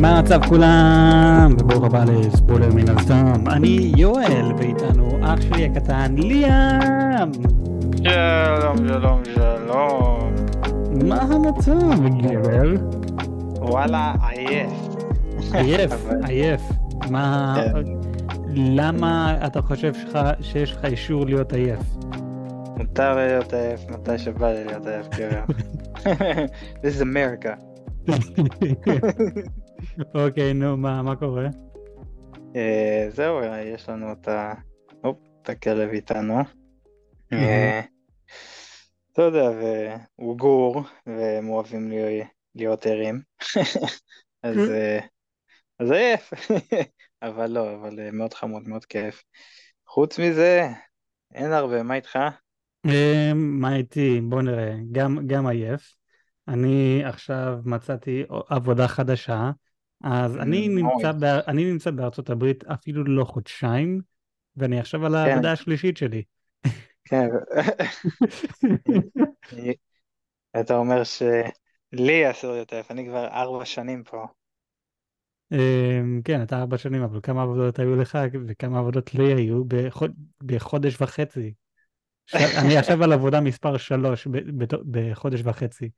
מה 0.00 0.18
המצב 0.18 0.40
כולם? 0.48 1.56
וברוך 1.58 1.84
הבא 1.84 2.04
לספוילר 2.04 2.74
מן 2.74 2.88
הסתם. 2.88 3.48
אני 3.50 3.92
יואל, 3.96 4.52
ואיתנו 4.58 5.18
אח 5.22 5.40
שלי 5.40 5.64
הקטן 5.64 6.14
ליאם. 6.16 7.32
שלום, 8.04 8.76
שלום, 8.88 9.22
שלום. 9.34 10.34
מה 11.04 11.22
המצב, 11.22 12.06
גבר? 12.22 12.72
וואלה, 13.54 14.14
עייף. 14.28 14.72
עייף, 15.52 15.92
עייף. 16.24 16.62
מה... 17.10 17.56
כן. 17.56 17.82
למה 18.54 19.38
אתה 19.46 19.62
חושב 19.62 19.92
שיש 20.40 20.72
לך 20.72 20.84
אישור 20.84 21.26
להיות 21.26 21.52
עייף? 21.52 21.80
מותר 22.76 23.16
להיות 23.16 23.52
עייף 23.52 23.80
מתי 23.90 24.18
שבא 24.18 24.52
לי 24.52 24.64
להיות 24.64 24.86
עייף, 24.86 25.08
גבר. 25.08 25.42
This 26.82 26.94
is 26.94 27.00
America. 27.00 27.58
אוקיי, 30.14 30.54
נו, 30.54 30.76
מה 30.76 31.02
מה 31.02 31.16
קורה? 31.16 31.46
אה, 32.56 33.06
זהו, 33.10 33.38
אה, 33.38 33.62
יש 33.62 33.88
לנו 33.88 34.12
את 34.12 34.28
ה... 34.28 34.54
הופ, 35.02 35.18
את 35.42 35.48
הכלב 35.48 35.90
איתנו. 35.90 36.38
אה, 37.32 37.80
אתה 39.12 39.22
יודע, 39.22 39.50
והוא 39.50 40.38
גור, 40.38 40.82
והם 41.06 41.48
אוהבים 41.48 41.92
להיות 42.54 42.86
ערים. 42.86 43.20
אז 44.42 44.56
אז 45.78 45.90
עייף. 45.90 46.30
אבל 47.22 47.46
לא, 47.46 47.74
אבל 47.74 48.10
מאוד 48.10 48.34
חמוד, 48.34 48.68
מאוד 48.68 48.84
כיף. 48.84 49.22
חוץ 49.86 50.18
מזה, 50.18 50.68
אין 51.34 51.52
הרבה, 51.52 51.82
מה 51.82 51.94
איתך? 51.94 52.18
מה 53.34 53.76
איתי? 53.76 54.20
בוא 54.20 54.42
נראה, 54.42 54.74
גם 55.26 55.46
עייף. 55.46 55.94
אני 56.48 57.02
עכשיו 57.04 57.58
מצאתי 57.64 58.24
עבודה 58.48 58.88
חדשה, 58.88 59.50
אז 60.04 60.36
אני 60.36 60.66
Mm, 60.66 60.70
נמצא. 60.70 61.12
באר... 61.12 61.40
אני 61.48 61.72
נמצא 61.72 61.90
בארצות 61.90 62.30
הברית 62.30 62.64
אפילו 62.64 63.04
לא 63.04 63.24
חודשיים, 63.24 64.00
ואני 64.56 64.80
עכשיו 64.80 65.06
על 65.06 65.12
כן. 65.12 65.18
העבודה 65.18 65.52
השלישית 65.52 65.96
שלי. 65.96 66.22
כן, 67.04 67.28
אתה 70.60 70.76
אומר 70.76 71.02
שלי 71.04 72.30
אסור 72.30 72.52
להיות 72.52 72.72
עייף, 72.72 72.90
אני 72.90 73.06
כבר 73.06 73.26
ארבע 73.26 73.64
שנים 73.64 74.04
פה. 74.04 74.26
אה, 75.52 76.00
כן, 76.24 76.42
אתה 76.42 76.58
ארבע 76.60 76.78
שנים, 76.78 77.02
אבל 77.02 77.20
כמה 77.22 77.42
עבודות 77.42 77.78
היו 77.78 77.96
לך 77.96 78.18
וכמה 78.48 78.78
עבודות 78.78 79.14
לי 79.14 79.34
היו 79.34 79.64
בחוד... 79.64 80.12
בחודש 80.42 80.96
וחצי. 81.00 81.54
אני 82.64 82.78
עכשיו 82.78 83.04
על 83.04 83.12
עבודה 83.12 83.40
מספר 83.40 83.76
שלוש. 83.76 84.26
בחודש 84.90 85.40
וחצי. 85.44 85.90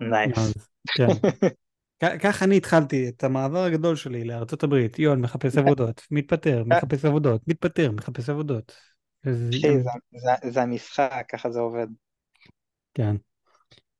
נייס. 0.00 0.68
כן. 0.96 1.06
ככה 2.00 2.44
אני 2.44 2.56
התחלתי 2.56 3.08
את 3.08 3.24
המעבר 3.24 3.64
הגדול 3.64 3.96
שלי 3.96 4.24
לארצות 4.24 4.62
הברית. 4.62 4.98
יון 4.98 5.20
מחפש 5.20 5.56
עבודות, 5.58 6.02
מתפטר, 6.10 6.64
מחפש 6.66 7.04
עבודות, 7.04 7.40
מתפטר, 7.48 7.90
מחפש 7.92 8.28
עבודות. 8.30 8.76
זה- 9.22 10.50
זה 10.50 10.62
המשחק, 10.62 11.24
ככה 11.32 11.50
זה 11.50 11.60
עובד. 11.60 11.86
כן. 12.94 13.16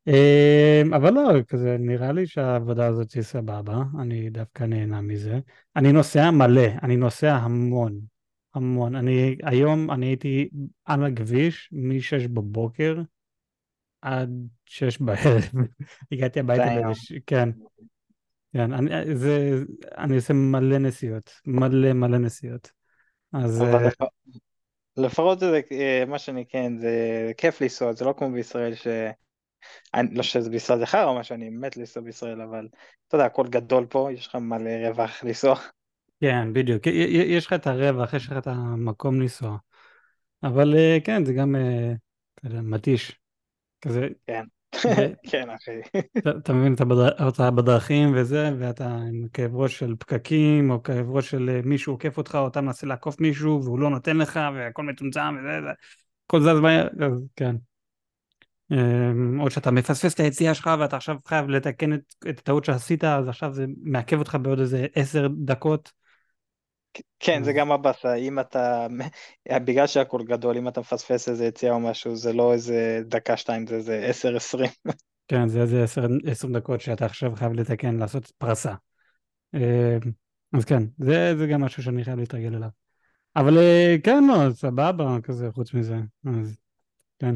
אמ, 0.06 0.94
אבל 0.94 1.12
לא, 1.14 1.42
כזה 1.48 1.76
נראה 1.80 2.12
לי 2.12 2.26
שהעבודה 2.26 2.86
הזאת 2.86 3.12
היא 3.12 3.22
סבבה, 3.22 3.82
אני 4.00 4.30
דווקא 4.30 4.64
נהנה 4.64 5.00
מזה. 5.00 5.38
אני 5.76 5.92
נוסע 5.92 6.30
מלא, 6.30 6.66
אני 6.82 6.96
נוסע 6.96 7.34
המון, 7.34 8.00
המון. 8.54 8.94
אני 8.96 9.36
היום 9.42 9.90
אני 9.90 10.06
הייתי 10.06 10.48
על 10.84 11.04
הכביש 11.04 11.68
מ-6 11.72 12.28
בבוקר 12.28 12.96
עד 14.02 14.30
6 14.66 14.98
בערב. 14.98 15.42
הגעתי 16.12 16.40
הביתה 16.40 16.90
בש... 16.90 17.12
כן. 17.26 17.50
כן, 18.52 18.72
אני, 18.72 19.16
זה, 19.16 19.62
אני 19.98 20.16
עושה 20.16 20.34
מלא 20.34 20.78
נסיעות, 20.78 21.30
מלא 21.46 21.92
מלא 21.92 22.18
נסיעות. 22.18 22.70
אז 23.32 23.62
אה, 23.62 23.86
לפ- 23.86 24.08
לפחות 24.96 25.40
זה, 25.40 25.60
אה, 25.72 26.04
מה 26.06 26.18
שאני 26.18 26.44
כן, 26.48 26.78
זה 26.78 27.32
כיף 27.36 27.60
לנסוע, 27.60 27.92
זה 27.92 28.04
לא 28.04 28.14
כמו 28.18 28.32
בישראל 28.32 28.74
ש... 28.74 28.86
אני- 29.94 30.14
לא 30.14 30.22
שזה 30.22 30.50
בישראל 30.50 30.78
זה 30.78 30.86
חרא 30.86 31.04
או 31.04 31.18
משהו, 31.18 31.34
אני 31.34 31.50
מת 31.50 31.76
לנסוע 31.76 32.02
בישראל, 32.02 32.40
אבל 32.40 32.68
אתה 33.08 33.16
יודע, 33.16 33.26
הכל 33.26 33.46
גדול 33.48 33.86
פה, 33.86 34.08
יש 34.12 34.26
לך 34.26 34.34
מלא 34.34 34.70
רווח 34.88 35.24
לנסוע. 35.24 35.54
כן, 36.20 36.52
בדיוק, 36.52 36.86
יש 37.26 37.46
לך 37.46 37.52
את 37.52 37.66
הרווח, 37.66 38.14
יש 38.14 38.26
לך 38.26 38.38
את 38.38 38.46
המקום 38.46 39.20
לנסוע. 39.20 39.56
אבל 40.42 40.76
אה, 40.76 40.98
כן, 41.04 41.24
זה 41.24 41.32
גם, 41.32 41.54
מתיש. 42.44 43.20
כזה, 43.82 44.08
כן, 44.26 44.44
כן 45.30 45.50
אחי. 45.50 45.98
אתה, 46.38 46.52
מבין, 46.52 46.74
אתה, 46.74 46.84
בדר, 46.84 47.28
אתה 47.28 47.50
בדרכים 47.50 48.12
וזה, 48.16 48.50
ואתה 48.58 48.86
עם 48.86 49.28
כאב 49.32 49.56
ראש 49.56 49.78
של 49.78 49.94
פקקים, 49.98 50.70
או 50.70 50.82
כאב 50.82 51.10
ראש 51.10 51.30
של 51.30 51.50
אה, 51.50 51.60
מישהו 51.64 51.92
עוקף 51.92 52.18
אותך, 52.18 52.34
או 52.34 52.48
אתה 52.48 52.60
מנסה 52.60 52.86
לעקוף 52.86 53.20
מישהו, 53.20 53.64
והוא 53.64 53.78
לא 53.78 53.90
נותן 53.90 54.16
לך, 54.16 54.40
והכל 54.54 54.82
מצומצם, 54.82 55.36
וזה, 55.38 55.60
זה, 55.62 55.70
הכל 56.26 56.40
זז 56.40 56.60
מהר, 56.60 56.88
אז 57.00 57.12
כן. 57.36 57.56
אמ, 58.70 59.40
או 59.40 59.50
שאתה 59.50 59.70
מפספס 59.70 60.14
את 60.14 60.20
היציאה 60.20 60.54
שלך 60.54 60.70
ואתה 60.78 60.96
עכשיו 60.96 61.16
חייב 61.26 61.48
לתקן 61.48 61.92
את 61.92 62.38
הטעות 62.38 62.64
שעשית, 62.64 63.04
אז 63.04 63.28
עכשיו 63.28 63.52
זה 63.52 63.66
מעכב 63.82 64.18
אותך 64.18 64.38
בעוד 64.42 64.60
איזה 64.60 64.86
עשר 64.94 65.28
דקות. 65.44 65.92
כן, 67.20 67.42
זה 67.44 67.50
אז- 67.50 67.56
גם 67.56 67.72
הבאסה, 67.72 68.14
אם 68.14 68.40
אתה, 68.40 68.86
בגלל 69.66 69.86
שהכל 69.86 70.22
גדול, 70.24 70.56
אם 70.56 70.68
אתה 70.68 70.80
מפספס 70.80 71.28
איזה 71.28 71.46
יציאה 71.46 71.72
או 71.72 71.80
משהו, 71.80 72.16
זה 72.16 72.32
לא 72.32 72.52
איזה 72.52 73.00
דקה 73.04 73.36
שתיים, 73.36 73.66
זה 73.66 73.76
איזה 73.76 74.06
עשר 74.06 74.36
עשרים. 74.36 74.70
כן, 75.28 75.48
זה 75.48 75.60
איזה 75.60 75.84
עשר, 75.84 76.06
עשר 76.26 76.48
דקות 76.48 76.80
שאתה 76.80 77.04
עכשיו 77.04 77.36
חייב 77.36 77.52
לתקן, 77.52 77.96
לעשות 77.96 78.32
פרסה. 78.38 78.74
אמ, 79.54 79.60
אז 80.52 80.64
כן, 80.64 80.82
זה, 80.98 81.34
זה 81.38 81.46
גם 81.46 81.60
משהו 81.60 81.82
שאני 81.82 82.04
חייב 82.04 82.18
להתרגל 82.18 82.54
אליו. 82.56 82.68
אבל 83.36 83.58
אה, 83.58 83.96
כן, 84.04 84.24
לא, 84.28 84.52
סבבה, 84.52 85.16
כזה, 85.22 85.48
חוץ 85.52 85.74
מזה. 85.74 85.96
אז 86.26 86.56
כן. 87.18 87.34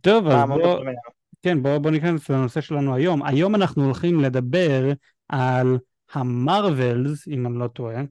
טוב, 0.00 0.26
אז 0.26 0.34
מה, 0.34 0.46
מה 0.46 0.56
בוא, 0.56 0.64
מדברים 0.66 0.88
היום? 0.88 1.00
כן, 1.42 1.62
בוא, 1.62 1.78
בוא 1.78 1.90
ניכנס 1.90 2.30
לנושא 2.30 2.60
שלנו 2.60 2.94
היום. 2.94 3.22
היום 3.22 3.54
אנחנו 3.54 3.84
הולכים 3.84 4.20
לדבר 4.20 4.92
על 5.28 5.78
המרווילס, 6.12 7.28
אם 7.28 7.46
אני 7.46 7.58
לא 7.58 7.68
טועה. 7.68 8.02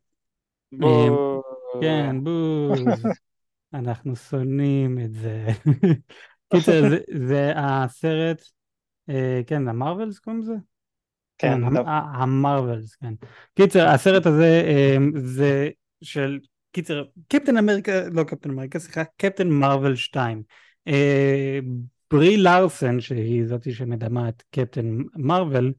בוא. 0.72 1.42
כן, 1.82 2.16
בוז. 2.24 2.80
אנחנו 3.74 4.16
שונאים 4.16 5.00
את 5.00 5.14
זה. 5.14 5.48
קיצר, 6.54 6.90
זה, 6.90 7.00
זה 7.28 7.52
הסרט, 7.56 8.42
אה, 9.10 9.42
כן, 9.48 9.68
המרווילס 9.68 10.20
קוראים 10.20 10.42
לזה? 10.42 10.54
כן. 11.38 11.64
ה- 11.64 12.24
המרווילס, 12.24 12.96
כן. 12.96 13.14
קיצר, 13.54 13.88
הסרט 13.88 14.26
הזה 14.26 14.64
אה, 14.68 14.98
זה 15.16 15.70
של, 16.02 16.40
קיצר, 16.72 17.04
קפטן 17.28 17.58
אמריקה, 17.58 18.10
לא 18.10 18.24
קפטן 18.24 18.50
אמריקה, 18.50 18.80
סליחה, 18.80 19.04
קפטן 19.18 19.50
מרוויל 19.50 19.96
2. 19.96 20.44
אה, 20.88 21.60
ברי 22.12 22.38
לארסן, 22.38 23.00
שהיא 23.00 23.46
זאתי 23.46 23.74
שמדמה 23.74 24.30
את 24.30 24.44
קפטן 24.52 24.98
מרוויל, 25.16 25.74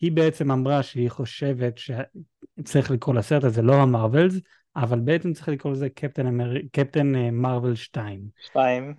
היא 0.00 0.12
בעצם 0.12 0.50
אמרה 0.50 0.82
שהיא 0.82 1.10
חושבת 1.10 1.78
שצריך 1.78 2.90
לקרוא 2.90 3.14
לסרט 3.14 3.44
הזה 3.44 3.62
לא 3.62 3.74
המרווילס, 3.74 4.34
אבל 4.76 5.00
בעצם 5.00 5.32
צריך 5.32 5.48
לקרוא 5.48 5.72
לזה 5.72 5.88
קפטן, 5.88 6.26
אמר... 6.26 6.52
קפטן 6.72 7.14
אה, 7.16 7.30
מרוויל 7.30 7.74
2. 7.74 8.28
שתיים. 8.40 8.94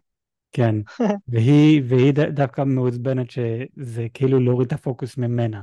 כן, 0.51 0.75
והיא, 1.27 1.81
והיא 1.85 2.13
ד- 2.13 2.19
דווקא 2.19 2.63
מעוצבנת 2.63 3.31
שזה 3.31 4.07
כאילו 4.13 4.39
להוריד 4.39 4.67
את 4.67 4.73
הפוקוס 4.73 5.17
ממנה. 5.17 5.61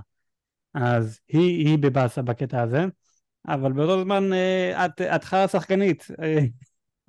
אז 0.74 1.20
היא, 1.28 1.66
היא 1.66 1.78
בבאסה 1.78 2.22
בקטע 2.22 2.62
הזה, 2.62 2.84
אבל 3.48 3.72
באותו 3.72 4.02
זמן 4.02 4.32
אה, 4.32 4.86
את, 4.86 5.00
את 5.00 5.24
חרא 5.24 5.46
שחקנית, 5.46 6.06
אה, 6.22 6.38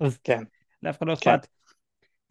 אז 0.00 0.18
כן. 0.24 0.42
לאף 0.82 0.98
אחד 0.98 1.06
לא 1.06 1.14
כן. 1.20 1.30
אכפת. 1.30 1.46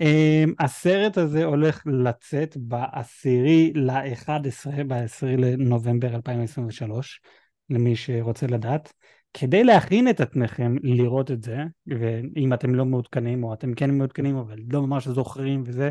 Um, 0.03 0.53
הסרט 0.59 1.18
הזה 1.18 1.45
הולך 1.45 1.83
לצאת 1.86 2.57
בעשירי 2.57 3.74
ל-11, 3.75 4.83
ב-10 4.88 5.25
לנובמבר 5.25 6.15
2023, 6.15 7.21
למי 7.69 7.95
שרוצה 7.95 8.47
לדעת. 8.47 8.94
כדי 9.33 9.63
להכין 9.63 10.09
את 10.09 10.21
עצמכם 10.21 10.75
לראות 10.83 11.31
את 11.31 11.44
זה, 11.44 11.57
ואם 11.88 12.53
אתם 12.53 12.75
לא 12.75 12.86
מעודכנים 12.86 13.44
או 13.44 13.53
אתם 13.53 13.74
כן 13.74 13.92
מעודכנים 13.92 14.36
אבל 14.36 14.57
לא 14.69 14.81
ממש 14.81 15.07
זוכרים 15.07 15.63
וזה, 15.65 15.89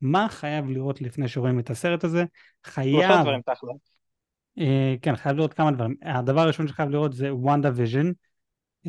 מה 0.00 0.26
חייב 0.30 0.70
לראות 0.70 1.00
לפני 1.00 1.28
שרואים 1.28 1.58
את 1.58 1.70
הסרט 1.70 2.04
הזה? 2.04 2.24
חייב, 2.64 3.20
דברים 3.22 3.40
תכל'ס. 3.40 3.96
אה, 4.58 4.94
כן, 5.02 5.16
חייב 5.16 5.36
לראות 5.36 5.54
כמה 5.54 5.70
דברים. 5.70 5.94
הדבר 6.02 6.40
הראשון 6.40 6.68
שחייב 6.68 6.90
לראות 6.90 7.12
זה 7.12 7.34
וונדה 7.34 7.70
ויז'ן, 7.74 8.10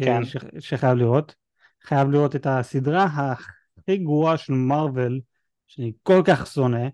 כן. 0.01 0.21
שחייב 0.59 0.97
לראות. 0.97 1.35
חייב 1.83 2.09
לראות 2.09 2.35
את 2.35 2.47
הסדרה 2.49 3.07
הכי 3.87 3.97
גרועה 3.97 4.37
של 4.37 4.53
מארוול, 4.53 5.19
שאני 5.67 5.91
כל 6.03 6.21
כך 6.25 6.47
שונא, 6.47 6.87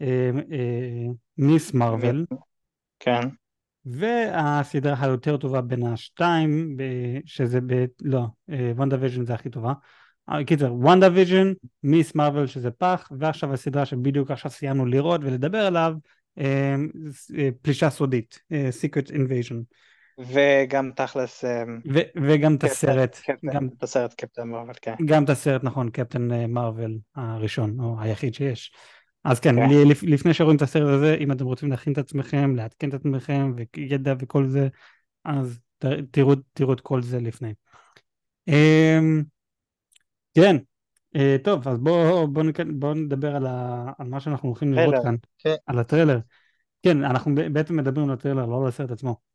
אה, 0.00 0.30
אה, 0.52 1.06
מיס 1.38 1.74
מארוול, 1.74 2.26
כן. 2.98 3.28
והסדרה 3.84 4.96
היותר 5.00 5.36
טובה 5.36 5.60
בין 5.60 5.86
השתיים, 5.86 6.76
שזה 7.24 7.60
ב... 7.66 7.84
לא, 8.02 8.26
וונדה 8.48 8.96
ויז'ן 9.00 9.24
זה 9.24 9.34
הכי 9.34 9.50
טובה. 9.50 9.72
אה, 10.30 10.44
קיצר, 10.44 10.74
וונדה 10.74 11.08
ויז'ן, 11.14 11.52
מיס 11.82 12.14
מארוול 12.14 12.46
שזה 12.46 12.70
פח, 12.70 13.12
ועכשיו 13.18 13.52
הסדרה 13.52 13.86
שבדיוק 13.86 14.30
עכשיו 14.30 14.50
סיימנו 14.50 14.86
לראות 14.86 15.20
ולדבר 15.24 15.58
עליו, 15.58 15.94
אה, 16.38 16.74
אה, 17.38 17.48
פלישה 17.62 17.90
סודית, 17.90 18.40
אה, 18.52 18.68
Secret 18.80 19.10
Invasion. 19.10 19.56
וגם 20.18 20.90
תכלס... 20.96 21.44
אה, 21.44 21.62
ו- 21.94 22.20
וגם 22.22 22.54
את 22.54 22.64
הסרט, 22.64 23.20
גם, 23.44 23.68
את 23.78 23.82
הסרט 23.82 24.14
קפטן 24.14 24.48
מרוויל, 24.48 24.76
כן. 24.82 24.94
גם 25.06 25.24
את 25.24 25.30
הסרט, 25.30 25.64
נכון, 25.64 25.90
קפטן 25.90 26.32
אה, 26.32 26.46
מרוויל 26.46 26.98
הראשון, 27.16 27.80
או 27.80 27.96
היחיד 28.00 28.34
שיש. 28.34 28.72
אז 29.24 29.40
כן, 29.40 29.54
כן. 29.56 29.88
לפ- 29.88 30.02
לפני 30.02 30.34
שרואים 30.34 30.56
את 30.56 30.62
הסרט 30.62 30.88
הזה, 30.88 31.16
אם 31.20 31.32
אתם 31.32 31.44
רוצים 31.44 31.70
להכין 31.70 31.92
את 31.92 31.98
עצמכם, 31.98 32.56
לעדכן 32.56 32.88
את 32.88 32.94
עצמכם, 32.94 33.52
וידע 33.76 34.14
וכל 34.18 34.46
זה, 34.46 34.68
אז 35.24 35.60
ת- 35.78 35.86
תראו, 36.10 36.34
תראו 36.52 36.72
את 36.72 36.80
כל 36.80 37.02
זה 37.02 37.20
לפני. 37.20 37.54
אמ, 38.48 39.22
כן, 40.34 40.56
אה, 41.16 41.36
טוב, 41.44 41.68
אז 41.68 41.78
בואו 41.78 42.28
בוא, 42.28 42.42
בוא 42.74 42.94
נדבר 42.94 43.36
על, 43.36 43.46
ה, 43.46 43.84
על 43.98 44.08
מה 44.08 44.20
שאנחנו 44.20 44.48
הולכים 44.48 44.72
לראות 44.72 44.94
כאן, 45.02 45.14
כן. 45.38 45.54
על 45.66 45.78
הטריילר. 45.78 46.18
כן, 46.82 47.04
אנחנו 47.04 47.34
בעצם 47.52 47.76
מדברים 47.76 48.08
על 48.08 48.14
הטריילר, 48.14 48.46
לא 48.46 48.62
על 48.62 48.68
הסרט 48.68 48.90
עצמו. 48.90 49.27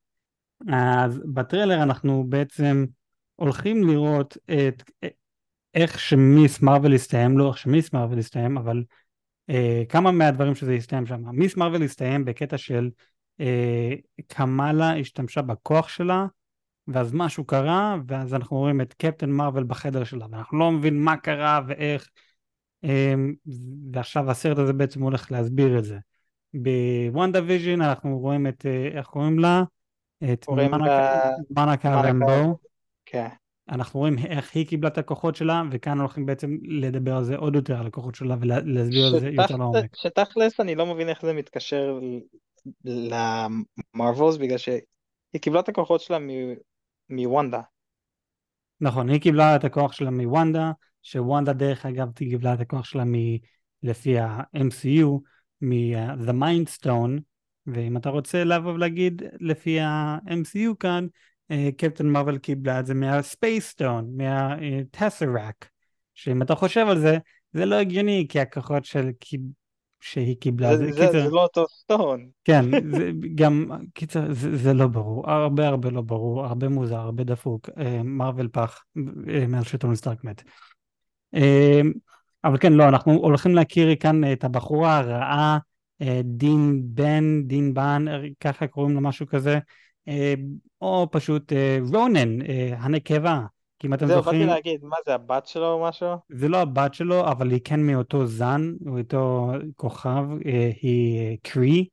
אז 0.70 1.22
בטריילר 1.34 1.84
אנחנו 1.84 2.26
בעצם 2.30 2.86
הולכים 3.36 3.88
לראות 3.88 4.38
את 4.46 4.84
איך 5.74 6.00
שמיס 6.00 6.62
מרוויל 6.62 6.94
הסתיים, 6.94 7.38
לא 7.38 7.48
איך 7.48 7.58
שמיס 7.58 7.94
מרוויל 7.94 8.20
הסתיים, 8.20 8.58
אבל 8.58 8.84
אה, 9.50 9.84
כמה 9.90 10.12
מהדברים 10.12 10.56
שזה 10.56 10.74
הסתיים 10.74 11.06
שם. 11.06 11.24
מיס 11.32 11.58
מרוויל 11.58 11.84
הסתיים 11.84 12.26
בקטע 12.26 12.58
של 12.58 12.90
אה, 13.40 13.94
קמאלה 14.28 15.00
השתמשה 15.00 15.42
בכוח 15.42 15.88
שלה, 15.88 16.26
ואז 16.88 17.14
משהו 17.14 17.46
קרה, 17.46 17.96
ואז 18.08 18.34
אנחנו 18.34 18.58
רואים 18.58 18.82
את 18.82 18.94
קפטן 18.94 19.30
מרוויל 19.30 19.64
בחדר 19.64 20.04
שלה, 20.04 20.26
ואנחנו 20.32 20.60
לא 20.60 20.72
מבין 20.72 21.04
מה 21.04 21.18
קרה 21.18 21.62
ואיך, 21.68 22.10
אה, 22.84 23.14
ועכשיו 23.94 24.32
הסרט 24.32 24.58
הזה 24.58 24.74
בעצם 24.74 25.02
הולך 25.02 25.32
להסביר 25.32 25.80
את 25.80 25.84
זה. 25.84 25.98
בוונדה 26.54 27.40
ויז'ין 27.46 27.82
אנחנו 27.82 28.20
רואים 28.20 28.48
את, 28.48 28.66
אה, 28.66 28.88
איך 28.88 29.08
קוראים 29.08 29.40
לה? 29.40 29.64
את 30.34 30.46
מנקה. 31.50 31.92
רמבו. 32.02 32.58
כן. 33.06 33.28
אנחנו 33.70 34.00
רואים 34.00 34.18
איך 34.18 34.56
היא 34.56 34.68
קיבלה 34.68 34.88
את 34.88 34.98
הכוחות 34.98 35.36
שלה, 35.36 35.64
וכאן 35.72 36.00
הולכים 36.00 36.26
בעצם 36.26 36.58
לדבר 36.64 37.16
על 37.16 37.24
זה 37.24 37.36
עוד 37.36 37.56
יותר, 37.56 37.80
על 37.80 37.88
הכוחות 37.88 38.16
שלה, 38.16 38.36
ולהסביר 38.40 39.06
על 39.06 39.20
זה 39.20 39.30
יותר 39.30 39.56
לעומק. 39.56 39.96
שתכלס 39.96 40.60
אני 40.60 40.76
לא 40.76 40.86
מבין 40.86 41.10
איך 41.10 41.22
זה 41.22 41.34
מתקשר 41.34 42.00
למרווילס 42.86 44.38
בגלל 44.38 44.58
שהיא 44.58 44.82
קיבלה 45.42 45.60
את 45.60 45.70
הכוחות 45.70 46.02
שלה 46.02 46.18
מוונדה. 47.10 47.62
נכון, 48.82 49.10
היא 49.10 49.22
קיבלה 49.22 49.56
את 49.56 49.64
הכוח 49.64 49.92
שלה 49.92 50.12
מוונדה, 50.12 50.72
שוונדה 51.04 51.54
דרך 51.54 51.86
אגב 51.86 52.12
קיבלה 52.12 52.54
את 52.54 52.60
הכוח 52.60 52.86
שלה 52.86 53.04
מ... 53.06 53.14
לפי 53.84 54.20
ה-MCU, 54.20 55.08
מ-The 55.62 56.32
Mind 56.32 56.80
Stone, 56.80 57.20
ואם 57.68 57.98
אתה 57.98 58.10
רוצה 58.10 58.44
לבוא 58.44 58.74
ולהגיד 58.74 59.22
לפי 59.40 59.80
ה-MCU 59.80 60.76
כאן, 60.80 61.08
אה, 61.52 61.70
קפטן 61.78 62.08
מרוויל 62.08 62.38
קיבלה 62.38 62.80
את 62.80 62.86
זה 62.86 62.94
Stone, 62.94 64.06
מה-Tesseract, 64.18 65.66
שאם 66.16 66.42
אתה 66.42 66.56
חושב 66.56 66.86
על 66.90 67.00
זה, 67.00 67.18
זה 67.54 67.66
לא 67.66 67.76
הגיוני, 67.76 68.26
כי 68.30 68.40
הכוחות 68.40 68.86
של... 68.86 69.10
שהיא 70.04 70.36
קיבלה, 70.40 70.78
זה, 70.78 70.92
זה, 70.92 71.12
זה 71.12 71.30
לא 71.30 71.44
אותו 71.44 71.66
סטון. 71.68 72.30
כן, 72.44 72.66
זה 72.98 73.12
גם, 73.36 73.72
קיצר, 73.94 74.34
זה, 74.34 74.58
זה 74.58 74.74
לא 74.74 74.88
ברור, 74.88 75.32
הרבה 75.32 75.68
הרבה 75.68 75.90
לא 75.90 76.02
ברור, 76.02 76.46
הרבה 76.46 76.70
מוזר, 76.70 76.98
הרבה 76.98 77.24
דפוק, 77.24 77.70
אה, 77.78 78.04
מרוויל 78.04 78.48
פח 78.52 78.84
אה, 79.30 79.48
מאז 79.48 79.66
שטוני 79.66 79.96
סטארק 79.96 80.24
מת. 80.24 80.44
אה, 81.36 81.82
אבל 82.44 82.58
כן, 82.58 82.74
לא, 82.74 82.88
אנחנו 82.88 83.14
הולכים 83.14 83.56
להכיר 83.56 83.96
כאן 83.96 84.32
את 84.32 84.44
הבחורה 84.44 84.98
הרעה, 84.98 85.54
אה, 85.54 85.58
דין 86.24 86.82
בן, 86.86 87.44
דין 87.48 87.74
בן, 87.74 88.06
אה, 88.08 88.22
ככה 88.40 88.68
קוראים 88.68 88.96
לה 88.96 89.02
משהו 89.02 89.28
כזה, 89.28 89.60
אה, 90.08 90.34
או 90.82 91.08
פשוט 91.12 91.54
אה, 91.54 91.78
רונן, 91.94 92.42
אה, 92.42 92.74
הנקבה, 92.78 93.42
כי 93.80 93.88
אם 93.88 93.94
אתם 93.94 94.08
זהו, 94.08 94.18
זוכרים, 94.18 94.48
באתי 94.48 94.54
להגיד, 94.54 94.84
מה 94.84 94.96
זה, 95.06 95.14
הבת 95.14 95.48
שלו 95.48 95.74
או 95.74 95.84
משהו? 95.84 96.08
זה 96.30 96.48
לא 96.48 96.58
הבת 96.58 96.94
שלו, 96.94 97.28
אבל 97.32 97.52
היא 97.52 97.60
כן 97.64 97.80
מאותו 97.88 98.26
זן, 98.26 98.74
מאותו 98.82 99.52
כוכב, 99.76 100.26
אה, 100.46 100.72
היא 100.82 101.20
אה, 101.20 101.36
קרי. 101.44 101.88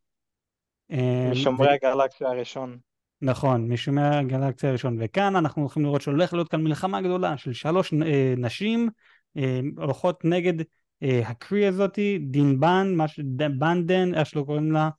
אה, 0.93 1.29
משומרי 1.31 1.69
ו- 1.69 1.73
הגלקסיה 1.73 2.29
הראשון. 2.29 2.79
נכון, 3.23 3.73
משומרי 3.73 4.17
הגלקסיה 4.17 4.71
הראשון, 4.71 4.97
וכאן 5.01 5.37
אנחנו 5.37 5.63
הולכים 5.63 5.83
לראות 5.83 6.03
שהולך 6.03 6.33
להיות 6.33 6.49
כאן 6.49 6.63
מלחמה 6.63 7.01
גדולה 7.03 7.37
של 7.37 7.53
שלוש 7.53 7.95
אה, 8.07 8.35
נשים 8.37 8.89
אה, 9.37 9.61
הולכות 9.77 10.25
נגד 10.25 10.61
אה, 10.61 10.65
הקרי 11.03 11.67
הזאתי, 11.67 12.19
דין 12.19 12.61
בן, 12.61 12.93
מה 12.97 13.09
ש... 13.09 13.21
ד- 13.21 13.59
בנדן, 13.59 14.15
איך 14.15 14.27
שלא 14.29 14.43
קוראים 14.43 14.73
לה, 14.73 14.91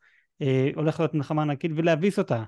אה, 0.41 0.69
הולך 0.75 0.99
להיות 0.99 1.13
מלחמה 1.13 1.41
ענקית 1.41 1.71
ולהביס 1.75 2.19
אותה. 2.19 2.43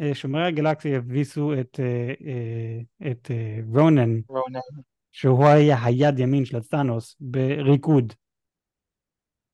אה, 0.00 0.14
שומרי 0.14 0.46
הגלקסיה 0.46 0.96
הביסו 0.96 1.52
את, 1.60 1.80
אה, 1.82 2.12
אה, 2.26 3.10
את 3.10 3.30
אה, 3.30 3.58
רונן, 3.74 4.10
רונן. 4.28 4.58
שהוא 5.12 5.46
היה 5.46 5.84
היד 5.84 6.18
ימין 6.18 6.44
של 6.44 6.62
סטאנוס 6.62 7.16
בריקוד. 7.20 8.12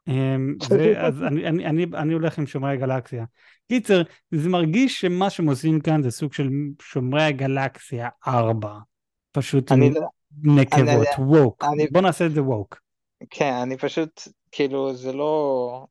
אמ, 0.08 0.54
זה, 0.68 0.94
אז 1.00 1.22
אני, 1.22 1.46
אני, 1.48 1.66
אני, 1.66 1.86
אני 1.94 2.12
הולך 2.12 2.38
עם 2.38 2.46
שומרי 2.46 2.72
הגלקסיה. 2.72 3.24
קיצר, 3.68 4.02
זה 4.30 4.48
מרגיש 4.48 5.00
שמה 5.00 5.30
שהם 5.30 5.48
עושים 5.48 5.80
כאן 5.80 6.02
זה 6.02 6.10
סוג 6.10 6.32
של 6.32 6.48
שומרי 6.82 7.22
הגלקסיה 7.22 8.08
4. 8.26 8.78
פשוט 9.32 9.72
אני 9.72 9.90
לא- 9.90 10.00
נקבות, 10.42 11.06
ווק. 11.18 11.64
אני- 11.72 11.86
בוא 11.92 12.00
נעשה 12.00 12.26
את 12.26 12.32
זה 12.32 12.42
ווק. 12.42 12.83
כן, 13.30 13.52
אני 13.62 13.76
פשוט, 13.78 14.20
כאילו, 14.52 14.94
זה 14.94 15.12
לא... 15.12 15.86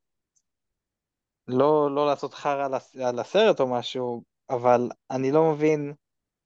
לא, 1.48 1.90
לא 1.96 2.08
לעשות 2.08 2.34
חרא 2.34 2.66
על 2.66 2.74
הס- 2.74 2.96
על 2.96 3.20
הסרט 3.20 3.60
או 3.60 3.68
משהו, 3.68 4.24
אבל 4.50 4.90
אני 5.12 5.32
לא 5.32 5.52
מבין 5.52 5.94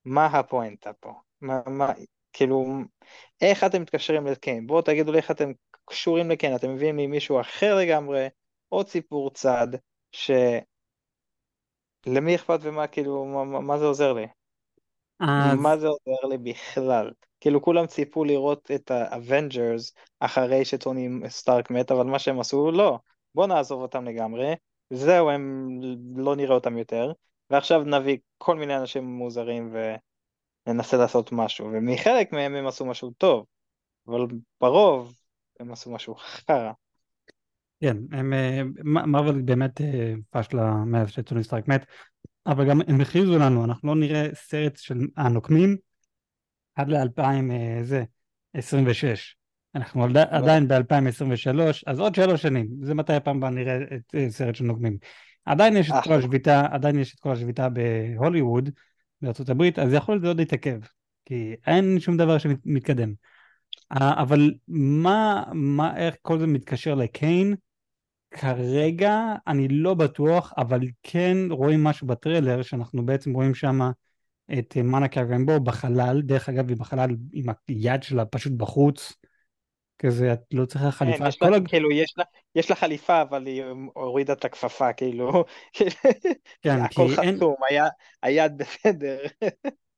מה 0.06 0.26
הפואנטה 0.26 0.94
פה. 0.94 1.14
מה, 1.42 1.62
מה, 1.68 1.94
כאילו, 2.34 2.66
איך 3.42 3.64
אתם 3.64 3.82
מתקשרים 3.82 4.28
לקאנג? 4.28 4.68
בואו 4.68 4.82
תגידו 4.82 5.12
לי 5.12 5.18
איך 5.18 5.32
אתם 5.32 5.52
קשורים 5.86 6.30
לקאנג. 6.30 6.56
אתם 6.56 6.76
מביאים 6.76 6.98
לי 6.98 7.08
מישהו 7.08 7.42
אחר 7.42 7.78
לגמרי, 7.78 8.28
עוד 8.70 8.90
סיפור 8.90 9.32
צד, 9.32 9.68
ש... 10.12 10.32
למי 12.06 12.36
אכפת 12.36 12.60
ומה, 12.62 12.88
כאילו, 12.88 13.26
מה, 13.26 13.44
מה- 13.44 13.60
מה 13.62 13.78
זה 13.78 13.86
עוזר 13.86 14.14
לי? 14.14 14.28
אז 15.38 15.56
מה 15.56 15.78
זה 15.78 15.88
עוזר 15.88 16.28
לי 16.30 16.38
בכלל? 16.38 17.12
כאילו 17.40 17.62
כולם 17.62 17.86
ציפו 17.86 18.24
לראות 18.24 18.72
את 18.76 18.92
האבנג'רס 18.92 19.94
אחרי 20.20 20.66
שטוני 20.66 21.10
סטארק 21.30 21.72
מת, 21.72 21.92
אבל 21.92 22.06
מה 22.06 22.20
שהם 22.20 22.40
עשו, 22.40 22.72
לא. 22.72 23.00
בוא 23.36 23.48
נעזוב 23.48 23.82
אותם 23.82 24.06
לגמרי, 24.06 24.54
זהו, 24.90 25.30
הם 25.30 25.70
לא 26.16 26.36
נראה 26.36 26.56
אותם 26.56 26.78
יותר, 26.78 27.12
ועכשיו 27.50 27.84
נביא 27.84 28.18
כל 28.38 28.56
מיני 28.56 28.78
אנשים 28.78 29.04
מוזרים 29.04 29.76
וננסה 30.68 30.98
לעשות 30.98 31.32
משהו, 31.32 31.68
ומחלק 31.74 32.34
מהם 32.34 32.56
הם 32.56 32.68
עשו 32.68 32.86
משהו 32.86 33.12
טוב, 33.18 33.46
אבל 34.08 34.22
ברוב 34.62 35.14
הם 35.60 35.72
עשו 35.72 35.92
משהו 35.92 36.16
חרא. 36.16 36.72
כן, 37.82 37.98
הם, 38.12 38.34
אה, 38.34 38.62
מרוויל 38.84 39.42
באמת 39.42 39.82
אה, 39.82 40.14
פשלה 40.30 40.72
מאז 40.72 41.10
שטוני 41.10 41.44
סטארק 41.44 41.68
מת, 41.68 41.86
אבל 42.48 42.70
גם 42.70 42.82
הם 42.88 43.02
הכריזו 43.02 43.38
לנו, 43.40 43.66
אנחנו 43.66 43.90
לא 43.90 43.96
נראה 43.96 44.28
סרט 44.34 44.78
של 44.78 44.98
הנוקמים 45.18 45.78
עד 46.78 46.90
ל-2000, 46.90 47.24
זה, 47.82 48.04
26. 48.54 49.36
אנחנו 49.76 50.04
עד- 50.04 50.18
עדיין 50.18 50.68
ב-2023, 50.68 51.84
אז 51.88 52.00
עוד 52.00 52.16
שלוש 52.16 52.42
שנים, 52.42 52.68
זה 52.82 52.94
מתי 52.94 53.14
הפעם 53.14 53.38
הבאה 53.38 53.50
נראה 53.50 53.78
את 53.96 54.16
אה, 54.16 54.30
סרט 54.30 54.56
של 54.56 54.66
נוקמים. 54.66 54.98
עדיין 55.46 55.78
יש 55.78 55.88
את 55.88 55.94
כל 55.94 56.00
אחלה. 56.00 56.16
השביתה, 56.16 56.68
עדיין 56.72 57.00
יש 57.00 57.16
את 57.16 57.20
כל 57.20 57.32
השביתה 57.32 57.68
בהוליווד, 57.70 58.70
בארצות 59.22 59.50
הברית, 59.50 59.80
אז 59.80 59.94
יכול 59.94 60.14
להיות 60.14 60.22
זה 60.22 60.28
עוד 60.28 60.40
יתעכב, 60.40 60.80
כי 61.26 61.56
אין 61.68 62.00
שום 62.00 62.18
דבר 62.18 62.38
שמתקדם. 62.38 63.14
אה, 63.92 64.22
אבל 64.22 64.54
מה, 64.68 65.44
מה, 65.54 65.98
איך 65.98 66.16
כל 66.22 66.40
זה 66.40 66.48
מתקשר 66.48 66.96
לקיין? 66.96 67.56
כרגע 68.32 69.20
אני 69.48 69.68
לא 69.68 69.94
בטוח, 69.94 70.54
אבל 70.58 70.80
כן 71.04 71.38
רואים 71.50 71.84
משהו 71.84 72.08
בטריילר, 72.08 72.62
שאנחנו 72.62 73.06
בעצם 73.06 73.34
רואים 73.34 73.56
שם 73.56 73.80
את 74.60 74.78
אה, 74.78 74.84
מנקה 74.84 75.22
רמבו 75.22 75.60
בחלל, 75.60 76.22
דרך 76.22 76.50
אגב 76.50 76.70
היא 76.70 76.78
בחלל 76.78 77.10
עם 77.34 77.46
היד 77.68 78.04
שלה 78.04 78.26
פשוט 78.26 78.54
בחוץ, 78.54 79.14
כזה 80.00 80.34
את 80.34 80.40
לא 80.52 80.66
צריכה 80.66 80.92
חליפה, 80.92 81.18
כן, 81.18 81.28
יש 81.28 81.42
לה, 81.42 81.56
הג... 81.56 81.68
כאילו, 81.68 81.92
יש 81.92 82.14
לה, 82.18 82.24
יש 82.56 82.70
לה 82.70 82.76
חליפה, 82.76 83.22
אבל 83.22 83.46
היא 83.46 83.64
הורידה 83.94 84.34
את 84.34 84.46
הכפפה, 84.46 84.94
כאילו, 84.94 85.46
כן, 86.62 86.80
הכל 86.80 87.08
כי 87.16 87.22
אין, 87.22 87.36
חסום, 87.36 87.56
היה, 87.70 87.88
היד 88.24 88.58
בסדר. 88.58 89.18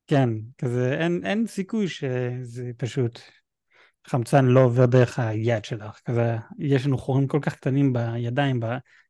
כן, 0.08 0.30
כזה 0.58 0.98
אין, 1.00 1.22
אין 1.26 1.48
סיכוי 1.48 1.88
שזה 1.88 2.72
פשוט 2.78 3.20
חמצן 4.08 4.46
לא 4.46 4.60
עובר 4.60 4.86
דרך 4.86 5.20
היד 5.20 5.66
שלך, 5.66 6.00
כזה 6.06 6.36
יש 6.60 6.86
לנו 6.86 6.98
חורים 6.98 7.28
כל 7.28 7.40
כך 7.42 7.56
קטנים 7.56 7.94
בידיים, 7.94 8.60
ב... 8.60 8.66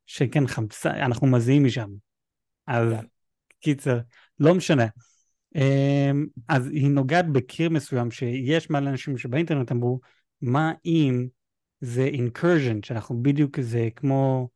שכן 0.06 0.48
חמצן, 0.48 0.90
אנחנו 0.90 1.28
מזיעים 1.28 1.64
משם, 1.64 1.90
אז 2.68 2.90
כן. 2.90 3.06
קיצר, 3.60 4.00
לא 4.40 4.56
משנה. 4.56 4.86
אמ, 5.56 6.26
אז 6.48 6.68
היא 6.68 6.90
נוגעת 6.90 7.30
בקיר 7.32 7.70
מסוים 7.70 8.12
שיש 8.12 8.70
מלא 8.70 8.90
אנשים 8.90 9.18
שבאינטרנט 9.18 9.72
אמרו, 9.72 10.00
מה 10.42 10.74
אם 10.86 11.28
זה 11.82 12.04
incursion, 12.04 12.84
שאנחנו 12.84 13.24
בדיוק 13.24 13.60
זה 13.60 13.90
כמו 13.96 14.50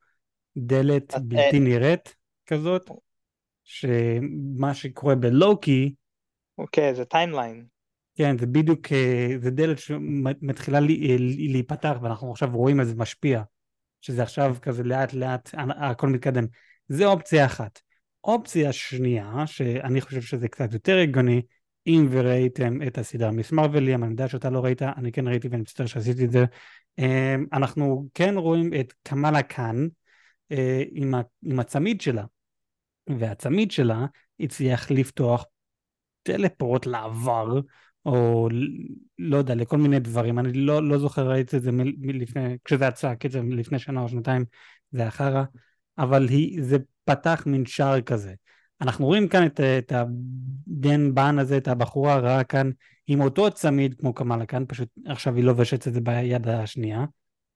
דלת 0.57 1.13
בלתי 1.23 1.57
אה. 1.57 1.63
נראית 1.63 2.15
כזאת, 2.45 2.89
שמה 3.63 4.73
שקורה 4.73 5.15
בלוקי, 5.15 5.93
אוקיי, 6.57 6.95
זה 6.95 7.05
timeline. 7.05 7.65
כן, 8.15 8.37
זה 8.37 8.45
בדיוק, 8.45 8.91
אה, 8.91 9.35
זה 9.41 9.51
דלת 9.51 9.79
שמתחילה 9.79 10.77
אה, 10.77 11.15
להיפתח 11.49 11.95
ואנחנו 12.01 12.31
עכשיו 12.31 12.49
רואים 12.53 12.79
איזה 12.79 12.95
משפיע, 12.95 13.41
שזה 14.01 14.23
עכשיו 14.23 14.55
כזה 14.61 14.83
לאט 14.83 15.13
לאט 15.13 15.49
הכל 15.77 16.07
מתקדם. 16.07 16.45
זה 16.87 17.05
אופציה 17.05 17.45
אחת. 17.45 17.79
אופציה 18.23 18.73
שנייה, 18.73 19.47
שאני 19.47 20.01
חושב 20.01 20.21
שזה 20.21 20.47
קצת 20.47 20.73
יותר 20.73 20.97
הגיוני, 20.97 21.41
אם 21.87 22.07
וראיתם 22.11 22.81
את 22.87 22.97
הסדרה 22.97 23.31
מיס 23.31 23.51
מרווילי, 23.51 23.95
אני 23.95 24.07
יודע 24.07 24.27
שאתה 24.27 24.49
לא 24.49 24.59
ראית, 24.59 24.81
אני 24.81 25.11
כן 25.11 25.27
ראיתי 25.27 25.47
ואני 25.47 25.61
מצטער 25.61 25.85
שעשיתי 25.85 26.25
את 26.25 26.31
זה. 26.31 26.45
אה, 26.99 27.35
אנחנו 27.53 28.07
כן 28.13 28.37
רואים 28.37 28.73
את 28.79 28.93
קמאלה 29.03 29.41
קאן 29.41 29.87
אה, 30.51 30.83
עם 31.41 31.59
הצמיד 31.59 32.01
שלה, 32.01 32.25
והצמיד 33.07 33.71
שלה 33.71 34.05
הצליח 34.39 34.91
לפתוח 34.91 35.45
טלפורט 36.23 36.85
לעבר, 36.85 37.59
או 38.05 38.49
לא 39.19 39.37
יודע, 39.37 39.55
לכל 39.55 39.77
מיני 39.77 39.99
דברים, 39.99 40.39
אני 40.39 40.53
לא, 40.53 40.87
לא 40.87 40.97
זוכר, 40.97 41.29
ראיתי 41.29 41.57
את 41.57 41.61
זה 41.61 41.71
מלפני, 41.71 42.57
כשזה 42.65 42.85
יצא, 42.85 43.15
קיצר, 43.15 43.41
לפני 43.49 43.79
שנה 43.79 44.01
או 44.01 44.09
שנתיים, 44.09 44.45
זה 44.91 45.07
אחרה, 45.07 45.43
אבל 45.97 46.27
היא, 46.27 46.63
זה 46.63 46.77
פתח 47.05 47.43
מין 47.45 47.65
שער 47.65 48.01
כזה. 48.01 48.33
אנחנו 48.81 49.05
רואים 49.05 49.27
כאן 49.27 49.45
את, 49.45 49.59
את 49.59 49.91
הבן 49.91 51.15
בן 51.15 51.39
הזה, 51.39 51.57
את 51.57 51.67
הבחורה 51.67 52.13
הרעה 52.13 52.43
כאן, 52.43 52.71
עם 53.07 53.21
אותו 53.21 53.51
צמיד 53.51 53.95
כמו 53.99 54.13
קמאלה 54.13 54.45
כאן, 54.45 54.63
פשוט 54.67 54.89
עכשיו 55.05 55.35
היא 55.35 55.43
לובשת 55.43 55.87
את 55.87 55.93
זה 55.93 56.01
ביד 56.01 56.47
השנייה, 56.47 57.05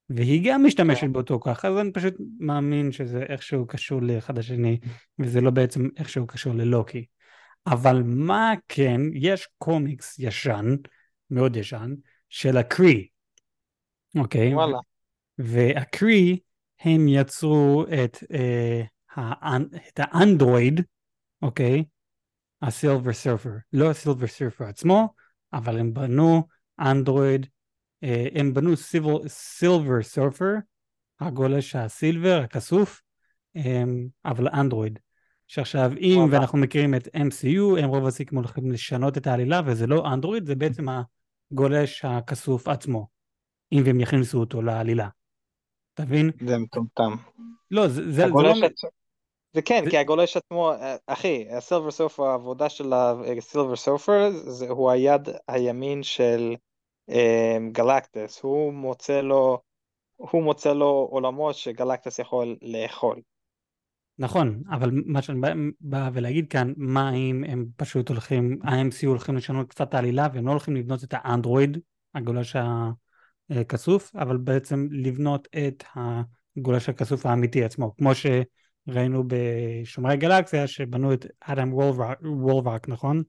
והיא 0.09 0.51
גם 0.51 0.65
משתמשת 0.65 1.07
באותו 1.11 1.39
כוח, 1.39 1.65
אז 1.65 1.77
אני 1.77 1.91
פשוט 1.91 2.13
מאמין 2.39 2.91
שזה 2.91 3.23
איכשהו 3.29 3.67
קשור 3.67 4.01
לאחד 4.01 4.37
השני, 4.37 4.79
וזה 5.19 5.41
לא 5.41 5.51
בעצם 5.51 5.87
איכשהו 5.97 6.27
קשור 6.27 6.53
ללוקי. 6.53 7.05
אבל 7.67 8.03
מה 8.05 8.53
כן, 8.67 9.01
יש 9.13 9.47
קומיקס 9.57 10.19
ישן, 10.19 10.75
מאוד 11.31 11.55
ישן, 11.55 11.93
של 12.29 12.57
הקרי, 12.57 13.07
אוקיי? 14.17 14.55
וואלה. 14.55 14.77
והקרי, 15.37 16.39
הם 16.79 17.07
יצרו 17.07 17.85
את, 18.03 18.17
אה, 18.33 18.81
את 19.17 19.99
האנדרואיד, 19.99 20.81
אוקיי? 21.41 21.83
הסילבר 22.61 23.13
סרפר. 23.13 23.51
לא 23.73 23.89
הסילבר 23.89 24.27
סרפר 24.27 24.65
עצמו, 24.65 25.13
אבל 25.53 25.79
הם 25.79 25.93
בנו 25.93 26.43
אנדרואיד, 26.79 27.45
אה, 28.03 28.27
הם 28.35 28.53
בנו 28.53 28.71
סילבר 29.27 30.01
סרפר, 30.01 30.53
הגולש 31.19 31.75
הסילבר, 31.75 32.41
הכסוף, 32.43 33.01
אה, 33.55 33.83
אבל 34.25 34.47
אנדרואיד. 34.47 34.99
שעכשיו 35.47 35.91
אם 36.01 36.15
וואלה. 36.17 36.33
ואנחנו 36.33 36.57
מכירים 36.57 36.95
את 36.95 37.07
MCU 37.07 37.79
הם 37.79 37.89
רוב 37.89 38.05
הסיכום 38.05 38.37
הולכים 38.37 38.71
לשנות 38.71 39.17
את 39.17 39.27
העלילה 39.27 39.61
וזה 39.65 39.87
לא 39.87 40.13
אנדרואיד 40.13 40.45
זה 40.45 40.55
בעצם 40.55 40.85
הגולש 41.51 42.05
הכסוף 42.05 42.67
עצמו 42.67 43.07
אם 43.71 43.83
הם 43.85 43.99
יכניסו 43.99 44.39
אותו 44.39 44.61
לעלילה. 44.61 45.09
אתה 45.93 46.05
מבין? 46.05 46.31
זה 46.45 46.57
מטומטם. 46.57 47.15
לא 47.71 47.87
זה, 47.87 48.03
זה, 48.03 48.11
זה 48.11 48.21
לא... 48.21 48.27
הגולש 48.27 48.59
כן, 49.61 49.81
זה- 49.85 49.89
כי 49.89 49.97
הגולש 49.97 50.37
עצמו, 50.37 50.71
אה, 50.71 50.95
אחי, 51.07 51.47
הסילבר 51.51 51.91
סופר, 51.91 52.23
העבודה 52.23 52.69
של 52.69 52.93
הסילבר 52.93 53.75
סופר, 53.75 54.29
זה- 54.31 54.69
הוא 54.69 54.91
היד 54.91 55.29
הימין 55.47 56.03
של 56.03 56.55
אה, 57.09 57.57
גלקטס, 57.71 58.39
הוא 58.41 58.73
מוצא 58.73 59.21
לו, 59.21 59.61
הוא 60.15 60.43
מוצא 60.43 60.73
לו 60.73 61.07
עולמות 61.11 61.55
שגלקטס 61.55 62.19
יכול 62.19 62.55
לאכול. 62.61 63.21
נכון, 64.19 64.61
אבל 64.71 64.91
מה 65.05 65.21
שאני 65.21 65.39
בא, 65.39 65.53
בא 65.81 66.09
ולהגיד 66.13 66.47
כאן, 66.47 66.73
מה 66.77 67.13
אם 67.13 67.43
הם 67.47 67.65
פשוט 67.75 68.09
הולכים, 68.09 68.59
ה-MCU 68.63 69.07
הולכים 69.07 69.35
לשנות 69.35 69.69
קצת 69.69 69.93
העלילה 69.93 70.27
והם 70.33 70.45
לא 70.45 70.51
הולכים 70.51 70.75
לבנות 70.75 71.03
את 71.03 71.13
האנדרואיד, 71.17 71.77
הגולש 72.15 72.55
הכסוף, 73.49 74.15
אבל 74.15 74.37
בעצם 74.37 74.87
לבנות 74.91 75.47
את 75.67 75.83
הגולש 75.95 76.89
הכסוף 76.89 77.25
האמיתי 77.25 77.63
עצמו, 77.63 77.95
כמו 77.97 78.11
שראינו 78.89 79.23
בשומרי 79.27 80.17
גלקסיה 80.17 80.67
שבנו 80.67 81.13
את 81.13 81.25
אדם 81.39 81.73
וולברק, 81.73 82.17
וולברק, 82.21 82.89
נכון? 82.89 83.23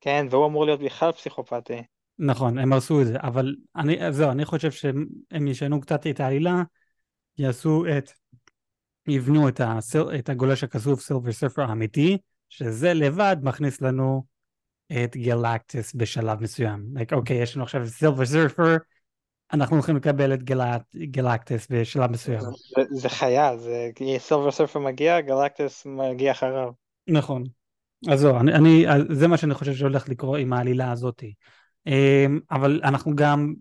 כן, 0.00 0.26
והוא 0.30 0.46
אמור 0.46 0.66
להיות 0.66 0.80
בכלל 0.80 1.12
פסיכופתי. 1.12 1.82
נכון, 2.18 2.58
הם 2.58 2.72
הרסו 2.72 3.00
את 3.00 3.06
זה, 3.06 3.16
אבל 3.22 3.54
אני, 3.76 4.12
זהו, 4.12 4.30
אני 4.30 4.44
חושב 4.44 4.70
שהם 4.70 5.46
ישנו 5.46 5.80
קצת 5.80 6.06
את 6.06 6.20
העלילה, 6.20 6.62
יעשו 7.38 7.84
את, 7.98 8.10
יבנו 9.08 9.48
את, 9.48 9.60
הסל, 9.64 10.18
את 10.18 10.28
הגולש 10.28 10.64
הכסוף 10.64 11.00
סילבר 11.00 11.32
סרפר 11.32 11.62
האמיתי, 11.62 12.18
שזה 12.48 12.94
לבד 12.94 13.36
מכניס 13.42 13.82
לנו 13.82 14.24
את 14.92 15.16
גלקטס 15.16 15.94
בשלב 15.94 16.42
מסוים. 16.42 16.86
like, 16.96 17.14
אוקיי, 17.14 17.36
יש 17.36 17.56
לנו 17.56 17.64
עכשיו 17.64 17.86
סילבר 17.86 18.26
סרפר, 18.26 18.76
אנחנו 19.52 19.76
הולכים 19.76 19.96
לקבל 19.96 20.34
את 20.34 20.42
גלק, 20.42 20.82
גלקטס 20.96 21.66
בשלב 21.70 22.10
מסוים. 22.10 22.40
זה, 22.40 22.82
זה 22.90 23.08
חיה, 23.08 23.56
זה, 23.56 23.90
סילבר 24.18 24.50
סרפר 24.50 24.78
מגיע, 24.78 25.20
גלקטס 25.20 25.86
מגיע 25.86 26.32
אחריו. 26.32 26.70
נכון. 27.08 27.44
אז 28.10 28.20
זהו, 28.20 28.36
אני, 28.36 28.54
אני, 28.54 28.86
זה 29.10 29.28
מה 29.28 29.36
שאני 29.36 29.54
חושב 29.54 29.74
שהולך 29.74 30.08
לקרות 30.08 30.38
עם 30.40 30.52
העלילה 30.52 30.92
הזאתי. 30.92 31.34
אמ, 31.86 32.40
אבל 32.50 32.80
אנחנו 32.84 33.16
גם, 33.16 33.54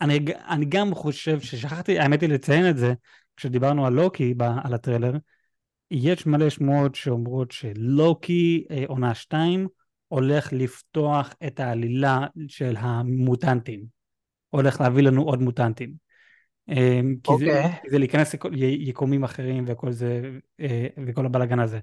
אני, 0.00 0.20
אני 0.48 0.64
גם 0.64 0.94
חושב 0.94 1.40
ששכחתי, 1.40 1.98
האמת 1.98 2.20
היא 2.20 2.28
לציין 2.28 2.70
את 2.70 2.76
זה, 2.76 2.94
כשדיברנו 3.36 3.86
על 3.86 3.92
לוקי, 3.92 4.34
על 4.64 4.74
הטריילר, 4.74 5.12
יש 5.90 6.26
מלא 6.26 6.50
שמועות 6.50 6.94
שאומרות 6.94 7.50
שלוקי 7.50 8.64
אה, 8.70 8.84
עונה 8.86 9.14
2 9.14 9.68
הולך 10.08 10.52
לפתוח 10.52 11.34
את 11.46 11.60
העלילה 11.60 12.26
של 12.48 12.74
המוטנטים. 12.78 13.93
הולך 14.56 14.80
להביא 14.80 15.02
לנו 15.02 15.22
עוד 15.22 15.42
מוטנטים. 15.42 15.94
אמ, 16.68 17.16
כי 17.22 17.32
זה, 17.38 17.44
אוקיי. 17.44 17.72
כי 17.82 17.90
זה 17.90 17.98
להיכנס 17.98 18.34
לכל 18.34 18.54
י- 18.54 18.88
יקומים 18.88 19.24
אחרים 19.24 19.64
וכל 19.66 19.92
זה, 19.92 20.20
אה, 20.60 20.86
וכל 21.06 21.26
הבלאגן 21.26 21.58
הזה. 21.58 21.78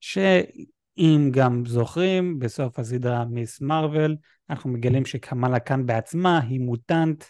שאם 0.00 1.30
גם 1.30 1.66
זוכרים, 1.66 2.38
בסוף 2.38 2.78
הסדרה 2.78 3.24
מיס 3.24 3.60
מרוויל, 3.60 4.16
אנחנו 4.50 4.70
מגלים 4.70 5.06
שקמאלה 5.06 5.58
כאן 5.58 5.86
בעצמה 5.86 6.40
היא 6.40 6.60
מוטנט. 6.60 7.24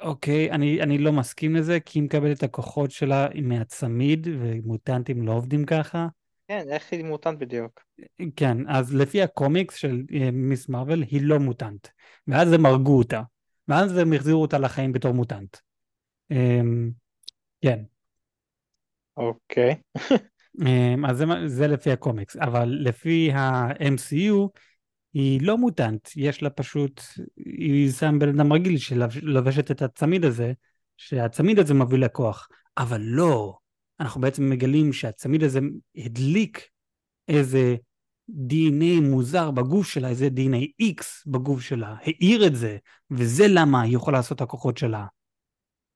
אוקיי, 0.00 0.50
אני, 0.50 0.82
אני 0.82 0.98
לא 0.98 1.12
מסכים 1.12 1.56
לזה, 1.56 1.80
כי 1.80 1.98
היא 1.98 2.04
מקבלת 2.04 2.38
את 2.38 2.42
הכוחות 2.42 2.90
שלה 2.90 3.28
מהצמיד, 3.42 4.26
ומוטנטים 4.40 5.26
לא 5.26 5.32
עובדים 5.32 5.64
ככה. 5.64 6.06
כן, 6.48 6.64
איך 6.68 6.92
היא 6.92 7.04
מוטנט 7.04 7.38
בדיוק? 7.38 7.84
כן, 8.36 8.56
אז 8.68 8.94
לפי 8.94 9.22
הקומיקס 9.22 9.74
של 9.74 10.02
אה, 10.14 10.30
מיס 10.32 10.68
מרוויל, 10.68 11.02
היא 11.02 11.20
לא 11.22 11.38
מוטנט. 11.38 11.88
ואז 12.28 12.52
הם 12.52 12.66
הרגו 12.66 12.98
אותה. 12.98 13.22
ואז 13.68 13.96
הם 13.96 14.12
החזירו 14.12 14.42
אותה 14.42 14.58
לחיים 14.58 14.92
בתור 14.92 15.12
מוטנט. 15.12 15.56
אמ, 16.30 16.90
כן. 17.60 17.78
אוקיי. 19.16 19.74
אמ, 20.66 21.04
אז 21.06 21.16
זה, 21.16 21.24
זה 21.46 21.66
לפי 21.66 21.90
הקומיקס, 21.90 22.36
אבל 22.36 22.68
לפי 22.68 23.32
ה-MCU 23.32 24.48
היא 25.14 25.40
לא 25.42 25.58
מוטנט, 25.58 26.08
יש 26.16 26.42
לה 26.42 26.50
פשוט, 26.50 27.00
היא 27.36 27.90
שם 27.92 28.18
בן 28.18 28.28
אדם 28.28 28.52
רגיל 28.52 28.78
שלובשת 28.78 29.70
את 29.70 29.82
הצמיד 29.82 30.24
הזה, 30.24 30.52
שהצמיד 30.96 31.58
הזה 31.58 31.74
מביא 31.74 31.98
לכוח, 31.98 32.48
אבל 32.78 33.00
לא, 33.00 33.58
אנחנו 34.00 34.20
בעצם 34.20 34.50
מגלים 34.50 34.92
שהצמיד 34.92 35.42
הזה 35.42 35.60
הדליק 35.96 36.68
איזה 37.28 37.76
DNA 38.30 39.00
מוזר 39.02 39.50
בגוף 39.50 39.86
שלה, 39.88 40.08
איזה 40.08 40.28
DNA 40.36 40.82
X 40.82 41.04
בגוף 41.26 41.60
שלה, 41.60 41.94
האיר 42.02 42.46
את 42.46 42.56
זה, 42.56 42.76
וזה 43.10 43.44
למה 43.48 43.82
היא 43.82 43.96
יכולה 43.96 44.18
לעשות 44.18 44.36
את 44.36 44.42
הכוחות 44.42 44.78
שלה. 44.78 45.06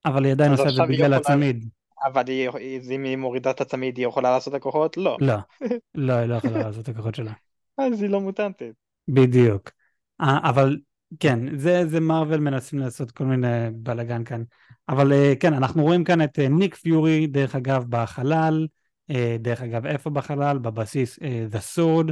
אבל 0.05 0.25
היא 0.25 0.31
עדיין 0.33 0.51
עושה 0.51 0.69
את 0.69 0.75
זה 0.75 0.83
בגלל 0.83 0.97
יכולה- 0.97 1.17
הצמיד. 1.17 1.69
אבל 2.13 2.23
היא, 2.27 2.49
אם 2.91 3.03
היא 3.03 3.17
מורידה 3.17 3.51
את 3.51 3.61
הצמיד, 3.61 3.97
היא 3.97 4.07
יכולה 4.07 4.31
לעשות 4.31 4.55
את 4.55 4.59
הכוחות? 4.59 4.97
לא. 4.97 5.17
לא, 5.21 5.35
לא, 5.95 6.13
היא 6.13 6.25
לא 6.25 6.35
יכולה 6.35 6.57
לעשות 6.59 6.89
את 6.89 6.95
הכוחות 6.95 7.15
שלה. 7.15 7.31
אז 7.77 8.01
היא 8.01 8.09
לא 8.09 8.21
מוטנטית. 8.21 8.73
בדיוק. 9.07 9.71
אה, 10.21 10.39
אבל 10.49 10.77
כן, 11.19 11.57
זה, 11.57 11.83
זה 11.87 11.99
מארוול 11.99 12.37
מנסים 12.39 12.79
לעשות 12.79 13.11
כל 13.11 13.23
מיני 13.25 13.47
בלאגן 13.73 14.23
כאן. 14.23 14.43
אבל 14.89 15.13
אה, 15.13 15.33
כן, 15.39 15.53
אנחנו 15.53 15.83
רואים 15.83 16.03
כאן 16.03 16.21
את 16.23 16.39
אה, 16.39 16.49
ניק 16.49 16.75
פיורי, 16.75 17.27
דרך 17.27 17.55
אגב, 17.55 17.85
בחלל, 17.89 18.61
אה, 18.63 18.80
דרך 19.39 19.61
אגב, 19.61 19.85
איפה 19.85 20.09
בחלל? 20.09 20.57
בבסיס 20.57 21.19
אה, 21.21 21.45
The 21.51 21.77
Sword, 21.77 22.11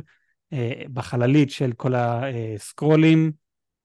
אה, 0.53 0.81
בחללית 0.93 1.51
של 1.51 1.71
כל 1.71 1.93
הסקרולים, 1.95 3.31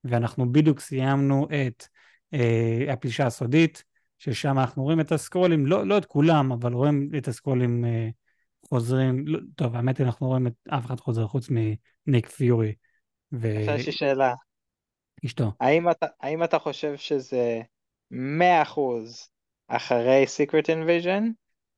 ואנחנו 0.03 0.51
בדיוק 0.51 0.79
סיימנו 0.79 1.47
את 1.67 1.85
אה, 2.33 2.93
הפלישה 2.93 3.25
הסודית, 3.25 3.83
ששם 4.17 4.59
אנחנו 4.59 4.83
רואים 4.83 4.99
את 4.99 5.11
הסקרולים, 5.11 5.65
לא, 5.65 5.87
לא 5.87 5.97
את 5.97 6.05
כולם, 6.05 6.51
אבל 6.51 6.73
רואים 6.73 7.09
את 7.17 7.27
הסקרולים 7.27 7.85
אה, 7.85 8.09
חוזרים, 8.69 9.27
לא, 9.27 9.39
טוב, 9.55 9.75
האמת 9.75 9.97
היא 9.97 10.05
אנחנו 10.05 10.27
רואים 10.27 10.47
את 10.47 10.53
אף 10.69 10.85
אחד 10.85 10.99
חוזר 10.99 11.27
חוץ 11.27 11.47
מניק 11.49 12.27
פיורי 12.27 12.73
עכשיו 13.33 13.75
יש 13.75 13.85
לי 13.85 13.91
שאלה. 13.91 14.33
ואשתו. 15.23 15.51
האם 15.59 15.89
אתה, 15.89 16.05
האם 16.21 16.43
אתה 16.43 16.59
חושב 16.59 16.95
שזה 16.97 17.61
100% 18.11 18.15
אחרי 19.67 20.25
Secret 20.37 20.65
Invasion, 20.65 21.23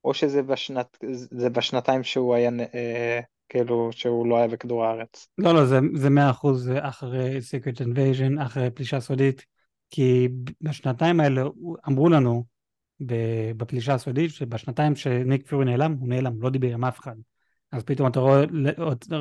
או 0.07 0.13
שזה 0.13 0.43
בשנת, 0.43 0.97
זה 1.31 1.49
בשנתיים 1.49 2.03
שהוא 2.03 2.35
היה, 2.35 2.51
אה, 2.73 3.19
כאילו, 3.49 3.89
שהוא 3.91 4.27
לא 4.27 4.37
היה 4.37 4.47
בכדור 4.47 4.85
הארץ. 4.85 5.27
לא, 5.37 5.53
לא, 5.53 5.65
זה, 5.65 5.79
זה 5.93 6.09
100% 6.09 6.71
אחרי 6.79 7.37
Secret 7.37 7.81
Invasion, 7.81 8.45
אחרי 8.45 8.69
פלישה 8.71 8.99
סודית, 8.99 9.45
כי 9.89 10.27
בשנתיים 10.61 11.19
האלה 11.19 11.43
אמרו 11.87 12.09
לנו, 12.09 12.43
בפלישה 13.57 13.93
הסודית, 13.93 14.31
שבשנתיים 14.31 14.95
שניק 14.95 15.47
פיורי 15.47 15.65
נעלם, 15.65 15.95
הוא 15.99 16.09
נעלם, 16.09 16.41
לא 16.41 16.49
דיבר 16.49 16.73
עם 16.73 16.85
אף 16.85 16.99
אחד. 16.99 17.15
אז 17.71 17.83
פתאום 17.83 18.07
אתה 18.07 18.19
רואה, 18.19 18.45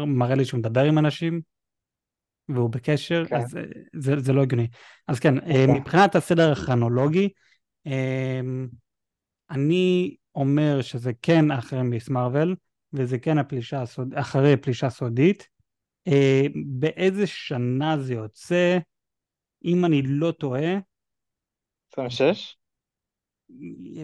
מראה 0.07 0.35
לי 0.35 0.45
שהוא 0.45 0.59
מדבר 0.59 0.85
עם 0.85 0.99
אנשים, 0.99 1.40
והוא 2.49 2.71
בקשר. 2.71 3.25
כן. 3.28 3.37
אז 3.37 3.59
זה, 3.97 4.14
זה 4.19 4.33
לא 4.33 4.43
הגיוני. 4.43 4.66
אז 5.09 5.21
כן, 5.21 5.38
okay. 5.38 5.40
אוקיי. 5.40 5.66
מבחינת 5.66 6.16
הסדר 6.16 6.52
הכרונולוגי, 6.52 7.28
אמ, 7.87 8.69
אני 9.50 10.16
אומר 10.37 10.83
שזה 10.83 11.12
כן 11.23 11.50
אחרי 11.50 11.83
מיס 11.83 12.09
מרוויל, 12.09 12.55
וזה 12.93 13.19
כן 13.19 13.38
הפלישה 13.38 13.83
הסוד... 13.83 14.14
אחרי 14.14 14.57
פלישה 14.57 14.90
סודית. 14.90 15.49
אה, 16.09 16.43
באיזה 16.78 17.26
שנה 17.26 17.99
זה 17.99 18.14
יוצא? 18.14 18.78
אם 19.64 19.85
אני 19.85 20.02
לא 20.02 20.33
טועה... 20.33 20.78
26? 21.93 22.57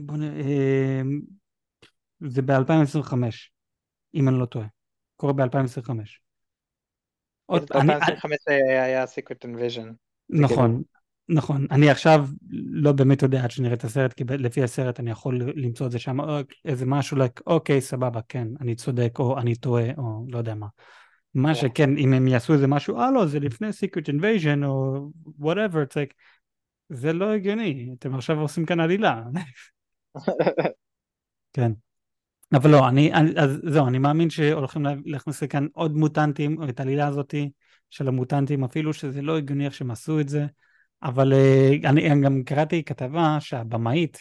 בוא 0.02 0.16
נ... 0.16 0.22
אה, 0.22 1.02
זה 2.20 2.42
ב-2025, 2.42 3.14
אם 4.14 4.28
אני 4.28 4.38
לא 4.38 4.46
טועה. 4.46 4.66
קורה 5.16 5.32
ב-2025. 5.32 5.90
ב-2025 7.48 8.28
היה 8.48 9.04
Secret 9.04 9.44
Invasion. 9.44 9.86
נכון, 10.30 10.82
נכון. 11.32 11.66
אני 11.70 11.90
עכשיו 11.90 12.26
לא 12.50 12.92
באמת 12.92 13.22
יודע 13.22 13.44
עד 13.44 13.50
שנראה 13.50 13.74
את 13.74 13.84
הסרט, 13.84 14.12
כי 14.12 14.24
לפי 14.24 14.62
הסרט 14.62 15.00
אני 15.00 15.10
יכול 15.10 15.38
למצוא 15.56 15.86
את 15.86 15.90
זה 15.90 15.98
שם, 15.98 16.18
איזה 16.64 16.86
משהו, 16.86 17.16
like, 17.16 17.42
אוקיי, 17.46 17.80
סבבה, 17.80 18.20
כן, 18.28 18.48
אני 18.60 18.74
צודק, 18.74 19.18
או 19.18 19.38
אני 19.38 19.54
טועה, 19.54 19.84
או 19.98 20.24
לא 20.28 20.38
יודע 20.38 20.54
מה. 20.54 20.66
מה 21.34 21.54
שכן, 21.54 21.96
אם 21.96 22.12
הם 22.12 22.28
יעשו 22.28 22.52
איזה 22.52 22.66
משהו, 22.66 23.00
אה 23.00 23.10
לא, 23.10 23.26
זה 23.26 23.40
לפני 23.40 23.68
Secret 23.68 24.08
Invasion, 24.08 24.64
או 24.64 25.08
whatever, 25.40 25.88
it's 25.88 25.94
like, 25.94 26.14
זה 26.88 27.12
לא 27.12 27.32
הגיוני, 27.32 27.90
אתם 27.98 28.14
עכשיו 28.14 28.40
עושים 28.40 28.66
כאן 28.66 28.80
עלילה. 28.80 29.22
כן. 31.52 31.72
אבל 32.52 32.70
לא, 32.70 32.88
אני, 32.88 33.12
אני, 33.12 33.30
אז 33.36 33.60
זהו, 33.68 33.86
אני 33.86 33.98
מאמין 33.98 34.30
שהולכים 34.30 34.82
להכניס 35.04 35.42
לכאן 35.42 35.66
עוד 35.72 35.96
מוטנטים, 35.96 36.56
את 36.68 36.80
העלילה 36.80 37.06
הזאתי 37.06 37.50
של 37.90 38.08
המוטנטים, 38.08 38.64
אפילו 38.64 38.92
שזה 38.92 39.22
לא 39.22 39.36
הגיוני 39.36 39.64
איך 39.64 39.74
שהם 39.74 39.90
עשו 39.90 40.20
את 40.20 40.28
זה, 40.28 40.46
אבל 41.02 41.32
אה, 41.32 41.70
אני, 41.84 42.10
אני 42.10 42.24
גם 42.24 42.42
קראתי 42.44 42.84
כתבה 42.84 43.36
שהבמאית, 43.40 44.18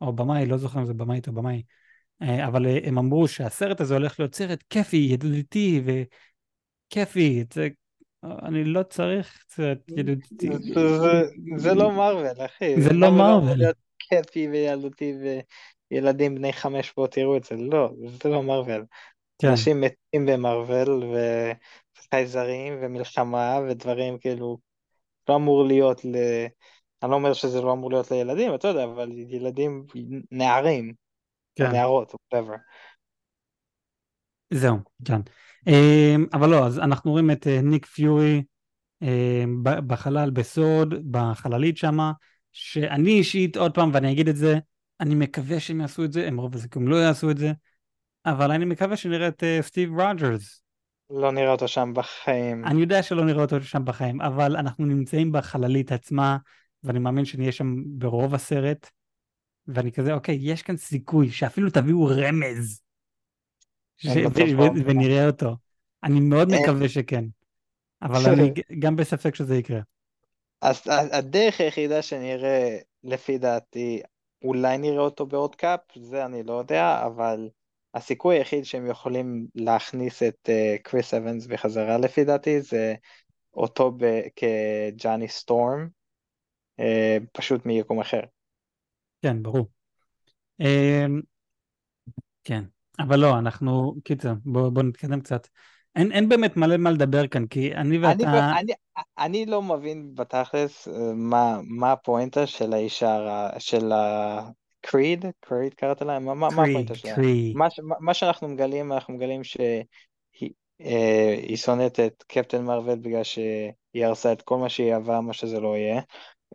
או 0.00 0.12
במאי, 0.12 0.46
לא 0.46 0.56
זוכר 0.56 0.78
אם 0.80 0.86
זה 0.86 0.94
במאית 0.94 1.28
או 1.28 1.32
במאי, 1.32 1.62
אה, 2.22 2.46
אבל 2.46 2.66
אה, 2.66 2.78
הם 2.84 2.98
אמרו 2.98 3.28
שהסרט 3.28 3.80
הזה 3.80 3.94
הולך 3.94 4.20
להיות 4.20 4.34
סרט 4.34 4.64
כיפי, 4.70 4.96
ידידותי 4.96 5.82
וכיפי, 5.84 7.44
זה, 7.52 7.68
אני 8.22 8.64
לא 8.64 8.82
צריך 8.82 9.44
סרט 9.48 9.78
ידידותי. 9.88 10.48
זה 11.56 11.74
לא 11.74 11.92
מרוויל, 11.92 12.44
אחי. 12.44 12.80
זה 12.80 12.92
לא 12.92 13.10
מרוויל. 13.10 13.62
כיפי 13.98 14.48
וילדותי 14.48 15.14
וילדים 15.90 16.34
בני 16.34 16.52
חמש 16.52 16.90
פה 16.90 17.06
תראו 17.10 17.36
את 17.36 17.44
זה, 17.44 17.56
לא, 17.56 17.90
זה 18.22 18.28
לא 18.28 18.42
מרוויל. 18.42 18.82
כן. 19.38 19.48
אנשים 19.48 19.80
מתים 19.80 20.26
במרוויל 20.26 20.90
וחייזרים 22.08 22.78
ומלחמה 22.82 23.60
ודברים 23.68 24.18
כאילו 24.18 24.58
לא 25.28 25.36
אמור 25.36 25.64
להיות 25.64 26.04
ל... 26.04 26.16
אני 27.02 27.10
לא 27.10 27.16
אומר 27.16 27.32
שזה 27.32 27.62
לא 27.62 27.72
אמור 27.72 27.90
להיות 27.90 28.10
לילדים, 28.10 28.54
אתה 28.54 28.68
יודע, 28.68 28.84
אבל 28.84 29.10
ילדים, 29.12 29.86
נערים, 30.30 30.92
כן. 31.54 31.70
נערות, 31.72 32.12
whatever. 32.14 32.56
זהו, 34.50 34.76
כן. 35.04 35.20
אבל 36.32 36.50
לא, 36.50 36.66
אז 36.66 36.78
אנחנו 36.78 37.10
רואים 37.10 37.30
את 37.30 37.46
אה, 37.46 37.60
ניק 37.62 37.86
פיורי 37.86 38.42
אמ, 39.02 39.62
בחלל 39.62 40.30
בסוד, 40.30 41.12
בחללית 41.12 41.76
שמה, 41.76 42.12
שאני 42.52 43.10
אישית, 43.10 43.56
עוד 43.56 43.74
פעם, 43.74 43.90
ואני 43.94 44.12
אגיד 44.12 44.28
את 44.28 44.36
זה, 44.36 44.58
אני 45.00 45.14
מקווה 45.14 45.60
שהם 45.60 45.80
יעשו 45.80 46.04
את 46.04 46.12
זה, 46.12 46.26
הם 46.26 46.40
רוב 46.40 46.54
הסיכום 46.54 46.88
לא 46.88 46.96
יעשו 46.96 47.30
את 47.30 47.38
זה, 47.38 47.52
אבל 48.26 48.50
אני 48.50 48.64
מקווה 48.64 48.96
שנראה 48.96 49.28
את 49.28 49.44
אה, 49.44 49.58
סטיב 49.62 50.00
רוג'רס. 50.00 50.62
לא 51.10 51.32
נראה 51.32 51.52
אותו 51.52 51.68
שם 51.68 51.92
בחיים. 51.94 52.64
אני 52.64 52.80
יודע 52.80 53.02
שלא 53.02 53.24
נראה 53.24 53.42
אותו 53.42 53.62
שם 53.62 53.84
בחיים, 53.84 54.20
אבל 54.20 54.56
אנחנו 54.56 54.86
נמצאים 54.86 55.32
בחללית 55.32 55.92
עצמה, 55.92 56.36
ואני 56.84 56.98
מאמין 56.98 57.24
שנהיה 57.24 57.52
שם 57.52 57.74
ברוב 57.86 58.34
הסרט, 58.34 58.90
ואני 59.66 59.92
כזה, 59.92 60.12
אוקיי, 60.12 60.38
יש 60.40 60.62
כאן 60.62 60.76
סיכוי 60.76 61.30
שאפילו 61.30 61.70
תביאו 61.70 62.06
רמז, 62.06 62.80
ש... 63.96 64.06
ו- 64.06 64.84
ונראה 64.84 65.26
אותו. 65.26 65.56
אני 66.04 66.20
מאוד 66.20 66.48
מקווה 66.52 66.88
שכן, 66.88 67.24
אבל 68.02 68.32
אני 68.32 68.52
גם 68.78 68.96
בספק 68.96 69.34
שזה 69.34 69.56
יקרה. 69.56 69.80
אז 70.62 70.82
הדרך 71.12 71.60
היחידה 71.60 72.02
שנראה, 72.02 72.78
לפי 73.04 73.38
דעתי, 73.38 74.02
אולי 74.44 74.78
נראה 74.78 75.00
אותו 75.00 75.26
בעוד 75.26 75.56
קאפ, 75.56 75.80
זה 75.96 76.24
אני 76.24 76.42
לא 76.42 76.52
יודע, 76.52 77.02
אבל 77.06 77.48
הסיכוי 77.94 78.36
היחיד 78.36 78.64
שהם 78.64 78.86
יכולים 78.86 79.46
להכניס 79.54 80.22
את 80.22 80.48
קריס 80.82 81.14
uh, 81.14 81.16
אבנס 81.16 81.46
בחזרה 81.46 81.98
לפי 81.98 82.24
דעתי 82.24 82.60
זה 82.60 82.94
אותו 83.54 83.96
כג'אני 84.36 85.28
סטורם, 85.28 85.88
uh, 86.80 86.84
פשוט 87.32 87.66
מיקום 87.66 88.00
אחר. 88.00 88.20
כן, 89.22 89.42
ברור. 89.42 89.66
Uh, 90.62 90.64
כן, 92.44 92.64
אבל 92.98 93.18
לא, 93.18 93.38
אנחנו, 93.38 93.94
קיצר, 94.04 94.32
בואו 94.44 94.70
בוא 94.70 94.82
נתקדם 94.82 95.20
קצת. 95.20 95.46
אין, 95.96 96.12
אין 96.12 96.28
באמת 96.28 96.56
מלא 96.56 96.76
מה 96.76 96.90
לדבר 96.90 97.26
כאן, 97.26 97.46
כי 97.46 97.74
אני 97.74 97.98
ואתה... 97.98 98.50
אני, 98.50 98.58
אני, 98.58 98.72
אני 99.18 99.46
לא 99.46 99.62
מבין 99.62 100.14
בתכלס 100.14 100.88
אה, 100.88 101.14
מה, 101.14 101.60
מה 101.64 101.92
הפואנטה 101.92 102.46
של 102.46 102.72
האישה, 102.72 103.48
של 103.58 103.92
קריד, 104.80 105.24
קריד 105.40 105.74
קראת 105.74 106.02
להם? 106.02 106.38
מה, 106.40 106.46
הפואנטה 106.46 106.94
שלה? 106.94 107.14
מה, 108.00 108.14
שאנחנו 108.14 108.48
מגלים, 108.48 108.92
אנחנו 108.92 109.14
מגלים 109.14 109.44
שהיא 109.44 110.50
אה, 110.80 111.56
שונאת 111.56 112.00
את 112.00 112.24
קפטן 112.28 112.64
מרוויל 112.64 112.98
בגלל 112.98 113.22
שהיא 113.22 113.72
הרסה 114.06 114.32
את 114.32 114.42
כל 114.42 114.56
מה 114.56 114.68
שהיא 114.68 114.94
אהבה, 114.94 115.20
מה 115.20 115.32
שזה 115.32 115.60
לא 115.60 115.76
יהיה, 115.76 116.00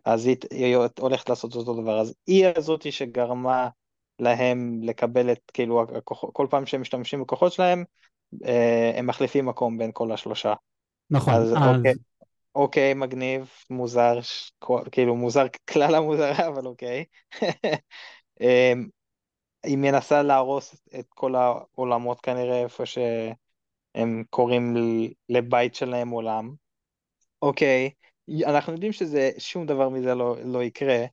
אז 0.04 0.26
היא, 0.26 0.36
היא 0.50 0.76
הולכת 0.98 1.28
לעשות 1.28 1.54
אותו 1.54 1.82
דבר. 1.82 2.00
אז 2.00 2.14
היא 2.26 2.46
הזאתי 2.56 2.92
שגרמה 2.92 3.68
להם 4.18 4.80
לקבל 4.82 5.32
את, 5.32 5.50
כאילו, 5.52 5.82
הכוח, 5.82 6.24
כל 6.32 6.46
פעם 6.50 6.66
שהם 6.66 6.80
משתמשים 6.80 7.22
בכוחות 7.22 7.52
שלהם, 7.52 7.84
אה, 8.44 8.92
הם 8.96 9.06
מחליפים 9.06 9.46
מקום 9.46 9.78
בין 9.78 9.90
כל 9.94 10.12
השלושה. 10.12 10.54
נכון, 11.10 11.34
אז... 11.34 11.52
אז... 11.52 11.76
אוקיי, 11.76 11.94
אוקיי, 12.54 12.94
מגניב, 12.94 13.50
מוזר, 13.70 14.18
כאילו 14.92 15.16
מוזר 15.16 15.46
כלל 15.70 15.94
המוזר, 15.94 16.32
אבל 16.48 16.66
אוקיי. 16.66 17.04
אמ, 18.40 18.88
היא 19.64 19.78
מנסה 19.78 20.22
להרוס 20.22 20.76
את 20.98 21.06
כל 21.08 21.34
העולמות 21.34 22.20
כנראה 22.20 22.62
איפה 22.62 22.86
שהם 22.86 24.24
קוראים 24.30 24.74
לבית 25.28 25.74
שלהם 25.74 26.08
עולם. 26.08 26.54
אוקיי, 27.42 27.90
אנחנו 28.46 28.72
יודעים 28.72 28.92
שזה, 28.92 29.30
שום 29.38 29.66
דבר 29.66 29.88
מזה 29.88 30.14
לא, 30.14 30.36
לא 30.44 30.62
יקרה. 30.62 31.04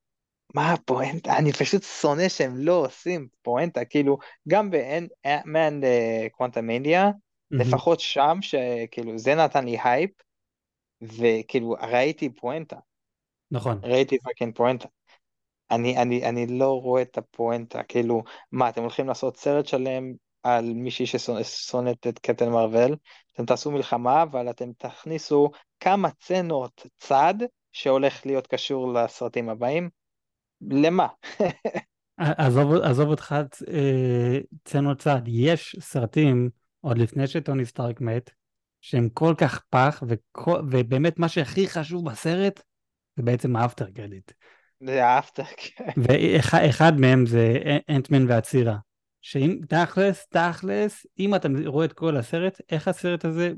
מה 0.56 0.72
הפואנטה? 0.74 1.38
אני 1.38 1.54
פשוט 1.54 1.84
שונא 1.84 2.30
שהם 2.30 2.58
לא 2.58 2.86
עושים 2.86 3.28
פואנטה, 3.42 3.86
כאילו, 3.86 4.18
גם 4.48 4.72
ב-Ant-Man 4.72 5.86
קוונטמניה, 6.32 7.10
לפחות 7.52 8.00
שם, 8.00 8.38
שכאילו, 8.42 9.18
זה 9.18 9.36
נתן 9.36 9.66
לי 9.66 9.78
הייפ, 9.84 10.12
וכאילו, 11.02 11.76
ראיתי 11.82 12.30
פואנטה. 12.30 12.78
נכון. 13.52 13.80
ראיתי 13.84 14.18
fucking 14.20 14.56
פואנטה. 14.56 14.88
אני, 15.76 15.98
אני, 15.98 16.30
אני 16.30 16.48
לא 16.48 16.82
רואה 16.82 17.02
את 17.02 17.18
הפואנטה, 17.18 17.84
כאילו, 17.84 18.24
מה, 18.52 18.70
אתם 18.70 18.82
הולכים 18.82 19.08
לעשות 19.08 19.38
סרט 19.38 19.68
שלם 19.68 20.14
על 20.44 20.74
מישהי 20.74 21.06
ששונאת 21.06 22.08
את 22.08 22.20
קפטן 22.20 22.50
מרוויל, 22.50 22.96
אתם 23.34 23.46
תעשו 23.46 23.72
מלחמה, 23.72 24.24
אבל 24.24 24.50
אתם 24.50 24.72
תכניסו 24.78 25.52
כמה 25.80 26.10
סצנות 26.20 26.88
צד 26.98 27.34
שהולך 27.72 28.26
להיות 28.26 28.48
קשור 28.48 28.94
לסרטים 28.94 29.50
הבאים, 29.50 29.90
למה? 30.70 31.08
עזוב, 32.18 32.74
עזוב 32.74 33.10
אותך 33.10 33.36
אה, 33.74 34.40
צנות 34.64 35.00
צד, 35.00 35.22
יש 35.28 35.76
סרטים, 35.80 36.50
עוד 36.82 36.98
לפני 36.98 37.28
שטוני 37.28 37.66
סטארק 37.66 38.02
מת, 38.02 38.30
שהם 38.82 39.10
כל 39.10 39.34
כך 39.38 39.62
פח, 39.70 40.04
וכל, 40.08 40.62
ובאמת 40.72 41.20
מה 41.20 41.30
שהכי 41.30 41.68
חשוב 41.68 42.10
בסרט, 42.10 42.62
זה 43.16 43.24
בעצם 43.24 43.56
האפטר 43.56 43.90
קרדיט. 43.90 44.32
זה 44.86 45.06
האפטר, 45.06 45.44
כן. 45.58 45.90
ואחד 45.98 47.00
מהם 47.00 47.26
זה 47.26 47.54
אנטמן 47.90 48.28
והצירה. 48.28 48.78
שאם 49.22 49.60
תכלס, 49.70 50.28
תכלס, 50.28 51.06
אם 51.20 51.36
אתה 51.36 51.48
רואה 51.66 51.86
את 51.86 51.94
כל 51.94 52.18
הסרט, 52.18 52.62
איך 52.70 52.88
הסרט 52.88 53.26
הזה 53.26 53.52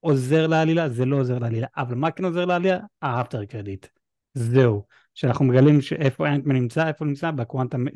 עוזר 0.00 0.46
לעלילה? 0.46 0.88
זה 0.88 1.04
לא 1.04 1.16
עוזר 1.16 1.38
לעלילה. 1.38 1.66
אבל 1.76 1.94
מה 1.94 2.10
כן 2.10 2.24
עוזר 2.24 2.44
לעלילה? 2.44 2.78
האפטר 3.02 3.44
קרדיט. 3.44 3.86
זהו. 4.34 4.82
שאנחנו 5.14 5.44
מגלים 5.44 5.80
שאיפה 5.80 6.28
אנטמן 6.28 6.54
נמצא, 6.54 6.88
איפה 6.88 7.04
הוא 7.04 7.08
נמצא? 7.08 7.30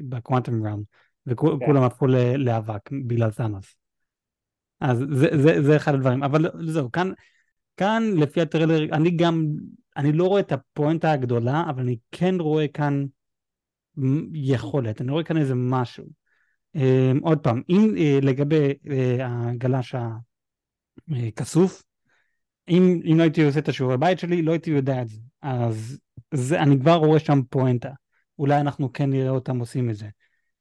בקוואנטום 0.09 0.67
ראם. 0.67 0.83
וכולם 1.27 1.77
כן. 1.79 1.83
הפכו 1.83 2.07
לאבק 2.37 2.91
בגלל 2.93 3.31
תאנוס. 3.31 3.77
אז 4.81 4.99
זה, 4.99 5.29
זה, 5.43 5.63
זה 5.63 5.77
אחד 5.77 5.95
הדברים. 5.95 6.23
אבל 6.23 6.51
זהו, 6.65 6.93
כאן, 6.93 7.13
כאן 7.77 8.03
לפי 8.17 8.41
הטריילר, 8.41 8.83
אני 8.93 9.11
גם, 9.11 9.47
אני 9.99 10.13
לא 10.13 10.25
רואה 10.25 10.41
את 10.41 10.53
הפואנטה 10.53 11.13
הגדולה, 11.13 11.65
אבל 11.71 11.83
אני 11.83 11.97
כן 12.13 12.35
רואה 12.41 12.69
כאן 12.69 13.07
יכולת, 14.33 15.01
אני 15.01 15.13
רואה 15.13 15.25
כאן 15.25 15.37
איזה 15.37 15.55
משהו. 15.55 16.05
אה, 16.77 17.13
עוד 17.23 17.39
פעם, 17.39 17.63
אם 17.69 17.95
אה, 17.99 18.19
לגבי 18.23 18.73
אה, 18.91 19.49
הגלש 19.49 19.95
הכסוף, 21.09 21.83
אם, 22.69 23.01
אם 23.13 23.19
לא 23.19 23.23
הייתי 23.23 23.45
עושה 23.45 23.59
את 23.59 23.69
השיעורי 23.69 23.99
בית 23.99 24.19
שלי, 24.19 24.43
לא 24.43 24.53
הייתי 24.53 24.71
יודע 24.71 25.03
את 25.03 25.09
זה. 25.09 25.19
אז 25.43 25.99
זה, 26.35 26.61
אני 26.61 26.81
כבר 26.81 26.95
רואה 26.95 27.19
שם 27.19 27.41
פואנטה. 27.51 27.91
אולי 28.39 28.61
אנחנו 28.61 28.93
כן 28.93 29.11
נראה 29.11 29.31
אותם 29.31 29.59
עושים 29.59 29.91
את 29.91 29.97
זה. 29.97 30.09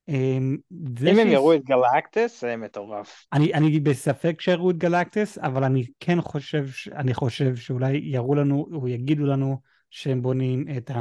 אם 0.09 1.19
הם 1.19 1.27
יראו 1.27 1.53
את 1.53 1.65
גלקטס, 1.65 2.41
זה 2.41 2.55
מטורף. 2.55 3.25
אני, 3.33 3.53
אני 3.53 3.79
בספק 3.79 4.41
שיראו 4.41 4.71
את 4.71 4.77
גלקטס, 4.77 5.37
אבל 5.37 5.63
אני 5.63 5.85
כן 5.99 6.21
חושב, 6.21 6.65
אני 6.95 7.13
חושב 7.13 7.55
שאולי 7.55 8.01
יראו 8.03 8.35
לנו, 8.35 8.67
או 8.71 8.87
יגידו 8.87 9.25
לנו 9.25 9.61
שהם 9.89 10.21
בונים 10.21 10.65
את 10.77 10.91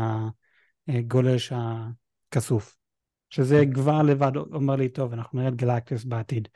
הגולש 0.88 1.52
הכסוף. 1.52 2.76
שזה 3.30 3.64
כבר 3.74 4.02
לבד 4.02 4.36
אומר 4.36 4.76
לי, 4.76 4.88
טוב, 4.88 5.12
אנחנו 5.12 5.38
נראה 5.38 5.48
את 5.48 5.56
גלקטס 5.56 6.04
בעתיד. 6.04 6.48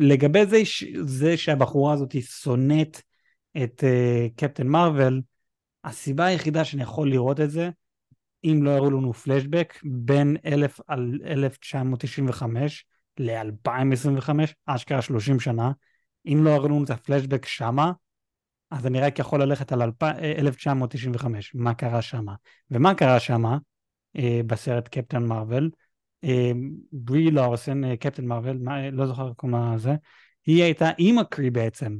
לגבי 0.00 0.46
זה, 0.46 0.62
זה 1.02 1.36
שהבחורה 1.36 1.92
הזאת 1.92 2.14
שונאת 2.22 3.02
את 3.62 3.84
קפטן 4.36 4.66
מרוויל, 4.66 5.20
הסיבה 5.84 6.24
היחידה 6.24 6.64
שאני 6.64 6.82
יכול 6.82 7.10
לראות 7.10 7.40
את 7.40 7.50
זה, 7.50 7.70
אם 8.46 8.60
לא 8.62 8.70
יראו 8.70 8.90
לנו 8.90 9.12
פלשבק 9.12 9.80
בין 9.84 10.36
1000 10.44 10.80
על 10.86 11.18
1995 11.24 12.86
ל-2025, 13.18 14.30
אשכרה 14.66 15.02
30 15.02 15.40
שנה, 15.40 15.72
אם 16.26 16.40
לא 16.44 16.50
יראו 16.50 16.68
לנו 16.68 16.84
את 16.84 16.90
הפלשבק 16.90 17.46
שמה, 17.46 17.92
אז 18.70 18.86
אני 18.86 19.00
רק 19.00 19.18
יכול 19.18 19.42
ללכת 19.42 19.72
על 19.72 19.82
1995, 19.82 21.54
מה 21.54 21.74
קרה 21.74 22.02
שמה. 22.02 22.34
ומה 22.70 22.94
קרה 22.94 23.20
שמה 23.20 23.58
אה, 24.16 24.40
בסרט 24.46 24.88
קפטן 24.88 25.24
מרוויל? 25.24 25.70
אה, 26.24 26.52
ברי 26.92 27.30
לורסן, 27.30 27.84
אה, 27.84 27.96
קפטן 27.96 28.26
מרוויל, 28.26 28.56
לא 28.92 29.06
זוכר 29.06 29.32
מה 29.42 29.78
זה, 29.78 29.94
היא 30.46 30.62
הייתה 30.62 30.90
עם 30.98 31.18
הקרי 31.18 31.50
בעצם. 31.50 31.98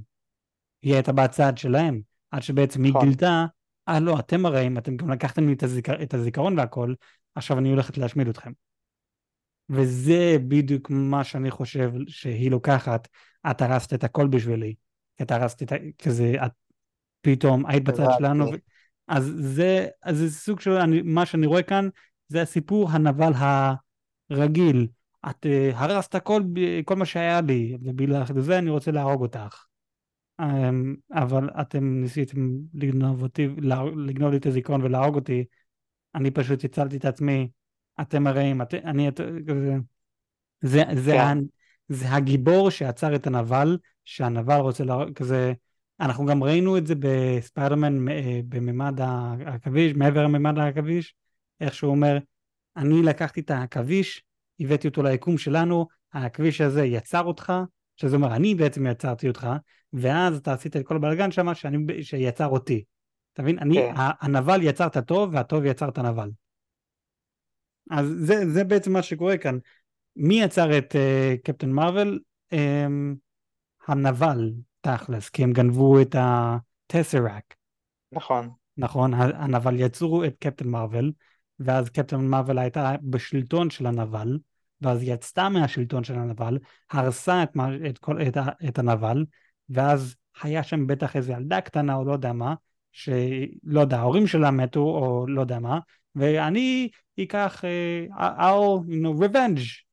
היא 0.82 0.94
הייתה 0.94 1.12
בצד 1.12 1.58
שלהם, 1.58 2.00
עד 2.30 2.42
שבעצם 2.42 2.84
היא 2.84 2.90
נכון. 2.90 3.04
גילתה 3.04 3.46
אה 3.88 4.00
לא, 4.00 4.18
אתם 4.18 4.46
הרי 4.46 4.66
אם 4.66 4.78
אתם 4.78 4.96
גם 4.96 5.10
לקחתם 5.10 5.46
לי 5.46 5.52
את, 5.52 5.62
הזיכר, 5.62 6.02
את 6.02 6.14
הזיכרון 6.14 6.58
והכל, 6.58 6.94
עכשיו 7.34 7.58
אני 7.58 7.70
הולכת 7.70 7.98
להשמיד 7.98 8.28
אתכם. 8.28 8.52
וזה 9.68 10.36
בדיוק 10.48 10.90
מה 10.90 11.24
שאני 11.24 11.50
חושב 11.50 11.92
שהיא 12.08 12.50
לוקחת, 12.50 13.08
את 13.50 13.62
הרסת 13.62 13.94
את 13.94 14.04
הכל 14.04 14.26
בשבילי, 14.26 14.74
את 15.22 15.30
הרסת 15.30 15.62
את 15.62 15.72
ה... 15.72 15.76
כזה, 15.98 16.34
את 16.46 16.52
פתאום 17.20 17.66
היית 17.66 17.84
בצד 17.84 18.06
שלנו, 18.18 18.44
ו... 18.44 18.56
אז 19.08 19.32
זה, 19.38 19.86
אז 20.02 20.16
זה 20.18 20.30
סוג 20.30 20.60
של, 20.60 20.70
אני, 20.70 21.02
מה 21.02 21.26
שאני 21.26 21.46
רואה 21.46 21.62
כאן, 21.62 21.88
זה 22.28 22.42
הסיפור 22.42 22.90
הנבל 22.90 23.32
הרגיל. 24.30 24.88
את 25.30 25.46
uh, 25.46 25.76
הרסת 25.76 26.22
כל, 26.22 26.42
כל 26.84 26.96
מה 26.96 27.04
שהיה 27.04 27.40
לי, 27.40 27.76
ובגלל 27.82 28.22
זה 28.38 28.58
אני 28.58 28.70
רוצה 28.70 28.90
להרוג 28.90 29.22
אותך. 29.22 29.64
אמ, 30.40 30.94
אבל 31.12 31.50
אתם 31.60 32.00
ניסיתם 32.00 32.50
לגנוב 32.74 33.22
אותי, 33.22 33.48
לגנוב 33.96 34.30
לי 34.30 34.36
את 34.36 34.46
הזיכרון 34.46 34.82
ולהרוג 34.82 35.14
אותי, 35.14 35.44
אני 36.14 36.30
פשוט 36.30 36.64
הצלתי 36.64 36.96
את 36.96 37.04
עצמי, 37.04 37.48
אתם 38.00 38.26
הרעים, 38.26 38.62
את, 38.62 38.74
אני, 38.74 39.08
את, 39.08 39.20
זה, 40.60 40.82
זה, 40.94 41.12
כן. 41.12 41.18
ה, 41.18 41.32
זה 41.88 42.12
הגיבור 42.12 42.70
שעצר 42.70 43.14
את 43.14 43.26
הנבל, 43.26 43.78
שהנבל 44.04 44.56
רוצה 44.56 44.84
להרוג, 44.84 45.12
כזה, 45.12 45.52
אנחנו 46.00 46.26
גם 46.26 46.42
ראינו 46.42 46.78
את 46.78 46.86
זה 46.86 46.94
בספיידרמן 46.98 48.08
אה, 48.08 48.40
בממד 48.48 49.00
העכביש, 49.00 49.92
מעבר 49.94 50.22
לממד 50.22 50.58
העכביש, 50.58 51.14
איך 51.60 51.74
שהוא 51.74 51.90
אומר, 51.90 52.18
אני 52.76 53.02
לקחתי 53.02 53.40
את 53.40 53.50
העכביש, 53.50 54.24
הבאתי 54.60 54.88
אותו 54.88 55.02
ליקום 55.02 55.38
שלנו, 55.38 55.86
העכביש 56.12 56.60
הזה 56.60 56.84
יצר 56.84 57.24
אותך, 57.24 57.52
שזה 57.96 58.16
אומר, 58.16 58.36
אני 58.36 58.54
בעצם 58.54 58.86
יצרתי 58.86 59.28
אותך, 59.28 59.48
ואז 59.92 60.36
אתה 60.36 60.52
עשית 60.52 60.76
את 60.76 60.86
כל 60.86 60.96
הבלאגן 60.96 61.30
שם 61.30 61.54
שאני, 61.54 62.02
שיצר 62.02 62.46
אותי. 62.46 62.84
אתה 63.32 63.42
מבין? 63.42 63.58
אני, 63.58 63.74
כן. 63.74 63.94
הנבל 63.96 64.62
יצר 64.62 64.86
את 64.86 64.96
הטוב, 64.96 65.30
והטוב 65.32 65.64
יצר 65.64 65.88
את 65.88 65.98
הנבל. 65.98 66.30
אז 67.90 68.14
זה, 68.18 68.50
זה 68.50 68.64
בעצם 68.64 68.92
מה 68.92 69.02
שקורה 69.02 69.38
כאן. 69.38 69.58
מי 70.16 70.42
יצר 70.42 70.78
את 70.78 70.94
uh, 70.94 71.42
קפטן 71.44 71.70
מרוויל? 71.70 72.20
Um, 72.54 72.56
הנבל, 73.86 74.52
תכלס, 74.80 75.28
כי 75.28 75.42
הם 75.42 75.52
גנבו 75.52 76.00
את 76.00 76.16
הטסראק. 76.18 77.54
נכון. 78.12 78.50
נכון, 78.76 79.14
הנבל 79.14 79.80
יצרו 79.80 80.24
את 80.24 80.36
קפטן 80.38 80.68
מרוויל, 80.68 81.12
ואז 81.60 81.90
קפטן 81.90 82.26
מרוויל 82.26 82.58
הייתה 82.58 82.94
בשלטון 83.02 83.70
של 83.70 83.86
הנבל, 83.86 84.38
ואז 84.80 85.02
יצאה 85.02 85.48
מהשלטון 85.48 86.04
של 86.04 86.14
הנבל, 86.14 86.58
הרסה 86.90 87.42
את, 87.42 87.56
את, 87.90 87.98
כל, 87.98 88.22
את, 88.22 88.36
את 88.68 88.78
הנבל, 88.78 89.24
ואז 89.68 90.16
היה 90.42 90.62
שם 90.62 90.86
בטח 90.86 91.16
איזה 91.16 91.32
ילדה 91.32 91.60
קטנה 91.60 91.94
או 91.94 92.04
לא 92.04 92.12
יודע 92.12 92.32
מה, 92.32 92.54
שלא 92.92 93.80
יודע, 93.80 93.98
ההורים 93.98 94.26
שלה 94.26 94.50
מתו 94.50 94.80
או 94.80 95.26
לא 95.28 95.40
יודע 95.40 95.58
מה, 95.58 95.78
ואני 96.14 96.88
אקח, 97.20 97.64
I'll, 98.18 98.88
you 98.88 99.02
know, 99.02 99.22
revenge. 99.24 99.86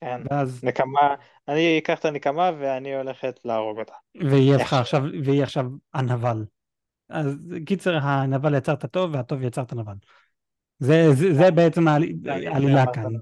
כן, 0.00 0.20
ואז... 0.30 0.64
נקמה, 0.64 1.14
אני 1.48 1.78
אקח 1.78 1.98
את 1.98 2.04
הנקמה 2.04 2.50
ואני 2.58 2.96
הולכת 2.96 3.40
להרוג 3.44 3.78
אותה. 3.78 3.94
והיא 4.14 4.54
הפכה 4.54 4.80
עכשיו, 4.80 5.02
והיא 5.24 5.42
עכשיו 5.42 5.66
הנבל. 5.94 6.44
אז 7.08 7.38
קיצר, 7.66 7.98
הנבל 8.02 8.54
יצר 8.54 8.72
את 8.72 8.84
הטוב 8.84 9.14
והטוב 9.14 9.42
יצר 9.42 9.62
את 9.62 9.72
הנבל. 9.72 9.94
זה, 10.78 11.12
זה, 11.12 11.34
זה 11.34 11.50
בעצם 11.50 11.88
העלילה 11.88 12.84
כאן. 12.92 13.12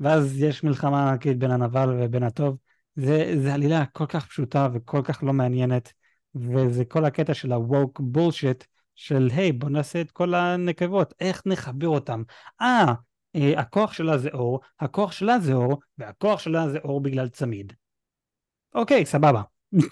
ואז 0.00 0.42
יש 0.42 0.64
מלחמה 0.64 1.18
כאילו 1.20 1.38
בין 1.38 1.50
הנבל 1.50 1.96
ובין 2.00 2.22
הטוב. 2.22 2.56
זה, 2.94 3.34
זה 3.42 3.54
עלילה 3.54 3.86
כל 3.86 4.06
כך 4.06 4.26
פשוטה 4.26 4.68
וכל 4.72 5.00
כך 5.04 5.22
לא 5.22 5.32
מעניינת, 5.32 5.92
וזה 6.34 6.84
כל 6.84 7.04
הקטע 7.04 7.34
של 7.34 7.52
ה-woke 7.52 8.00
bullshit 8.16 8.64
של 8.94 9.28
היי 9.36 9.50
hey, 9.50 9.52
בוא 9.52 9.70
נעשה 9.70 10.00
את 10.00 10.10
כל 10.10 10.34
הנקבות, 10.34 11.14
איך 11.20 11.42
נחבר 11.46 11.88
אותם? 11.88 12.22
אה, 12.60 12.92
אה, 13.36 13.60
הכוח 13.60 13.92
שלה 13.92 14.18
זה 14.18 14.28
אור, 14.32 14.60
הכוח 14.80 15.12
שלה 15.12 15.38
זה 15.38 15.52
אור, 15.52 15.80
והכוח 15.98 16.40
שלה 16.40 16.68
זה 16.68 16.78
אור 16.78 17.00
בגלל 17.00 17.28
צמיד. 17.28 17.72
אוקיי, 18.74 19.06
סבבה. 19.06 19.42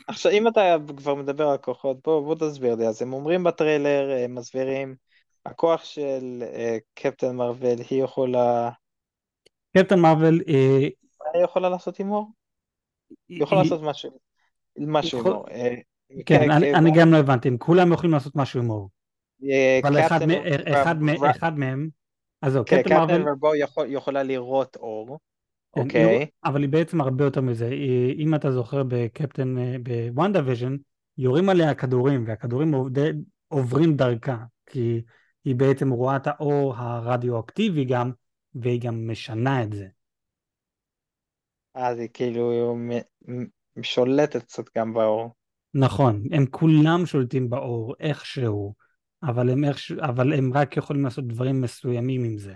עכשיו 0.08 0.32
אם 0.32 0.48
אתה 0.48 0.76
כבר 0.96 1.14
מדבר 1.14 1.48
על 1.48 1.58
כוחות, 1.58 1.96
בוא, 2.04 2.20
בוא 2.20 2.48
תסביר 2.48 2.74
לי, 2.74 2.86
אז 2.86 3.02
הם 3.02 3.12
אומרים 3.12 3.44
בטריילר, 3.44 4.10
הם 4.24 4.34
מסבירים, 4.34 4.94
הכוח 5.46 5.84
של 5.84 6.42
אה, 6.42 6.78
קפטן 6.94 7.36
מרוויל 7.36 7.80
היא 7.90 8.04
יכולה... 8.04 8.70
קפטן 9.76 10.00
מרוויל... 10.00 10.42
אה... 10.48 10.88
היא 11.34 11.44
יכולה 11.44 11.68
לעשות 11.68 11.96
הימור? 11.96 12.26
היא 13.28 13.42
יכולה 13.42 13.62
לעשות 13.62 13.82
משהו, 13.82 14.10
משהו 14.78 15.26
אור. 15.26 15.48
אה, 15.50 15.74
כן, 16.26 16.50
אני 16.50 16.90
גם 16.96 17.12
לא 17.12 17.16
הבנתי, 17.16 17.48
הם 17.48 17.58
כולם 17.58 17.92
יכולים 17.92 18.12
לעשות 18.12 18.36
משהו 18.36 18.62
אור. 18.70 18.90
אה, 19.50 19.80
אבל 19.82 20.00
אחד 21.30 21.58
מהם, 21.58 21.88
אז 22.42 22.52
זהו, 22.52 22.64
קפטן 22.64 22.94
מרוויל... 22.94 23.28
ורבו 23.28 23.50
יכולה 23.86 24.22
לראות 24.22 24.76
אור. 24.76 25.18
כן, 25.74 25.80
אוקיי. 25.80 26.26
אבל 26.44 26.62
היא 26.62 26.68
בעצם 26.68 27.00
הרבה 27.00 27.24
יותר 27.24 27.40
מזה. 27.40 27.70
אם 28.18 28.34
אתה 28.34 28.52
זוכר 28.52 28.82
בקפטן, 28.88 29.56
בוונדה 29.82 30.40
ויז'ן, 30.44 30.76
יורים 31.18 31.48
עליה 31.48 31.74
כדורים, 31.74 32.24
והכדורים 32.26 32.74
עוברים 33.48 33.96
דרכה, 33.96 34.36
כי 34.66 35.02
היא 35.44 35.54
בעצם 35.54 35.90
רואה 35.90 36.16
את 36.16 36.26
האור 36.26 36.74
הרדיואקטיבי 36.76 37.84
גם, 37.84 38.10
והיא 38.54 38.80
גם 38.80 39.08
משנה 39.10 39.62
את 39.62 39.72
זה. 39.72 39.86
אז 41.74 41.98
היא 41.98 42.08
כאילו 42.12 42.76
שולטת 43.82 44.42
קצת 44.42 44.64
גם 44.78 44.94
באור. 44.94 45.30
נכון, 45.74 46.22
הם 46.32 46.46
כולם 46.46 47.06
שולטים 47.06 47.50
באור 47.50 47.94
איכשהו, 48.00 48.74
אבל 49.22 49.50
הם, 49.50 49.64
איכשהו, 49.64 49.96
אבל 50.00 50.32
הם 50.32 50.52
רק 50.54 50.76
יכולים 50.76 51.04
לעשות 51.04 51.26
דברים 51.26 51.60
מסוימים 51.60 52.24
עם 52.24 52.38
זה. 52.38 52.54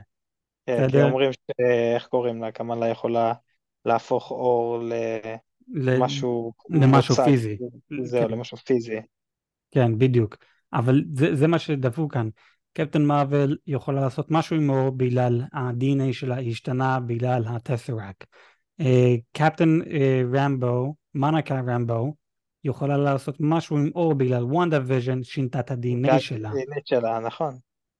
כן, 0.66 0.90
כי 0.90 1.02
אומרים 1.02 1.30
שאיך 1.32 2.06
קוראים 2.06 2.42
לה, 2.42 2.52
קמאלה 2.52 2.88
יכולה 2.88 3.32
להפוך 3.84 4.30
אור 4.30 4.78
למשהו... 5.68 6.52
למשהו 6.70 7.14
מוצג, 7.14 7.24
פיזי. 7.24 7.56
זהו, 8.02 8.28
כן. 8.28 8.34
למשהו 8.34 8.56
פיזי. 8.56 9.00
כן, 9.70 9.98
בדיוק. 9.98 10.36
אבל 10.72 11.04
זה, 11.14 11.34
זה 11.34 11.46
מה 11.46 11.58
שדפו 11.58 12.08
כאן. 12.08 12.28
קפטן 12.74 13.02
מרוויל 13.02 13.56
יכולה 13.66 14.00
לעשות 14.00 14.30
משהו 14.30 14.56
אור 14.68 14.90
בגלל 14.90 15.42
ה-DNA 15.52 16.12
שלה 16.12 16.40
השתנה 16.40 17.00
בגלל 17.00 17.44
הטסראק. 17.46 18.24
קפטן 19.32 19.78
רמבו, 20.32 20.94
מנקה 21.14 21.60
רמבו, 21.60 22.14
יכולה 22.64 22.96
לעשות 22.96 23.36
משהו 23.40 23.76
עם 23.76 23.90
אור 23.94 24.14
בגלל 24.14 24.44
וונדה 24.44 24.78
ויז'ן 24.86 25.22
שינתה 25.22 25.60
את 25.60 25.70
ה-DNA 25.70 26.18
שלה. 26.18 26.50
שלה, 26.84 27.20
נכון. 27.20 27.58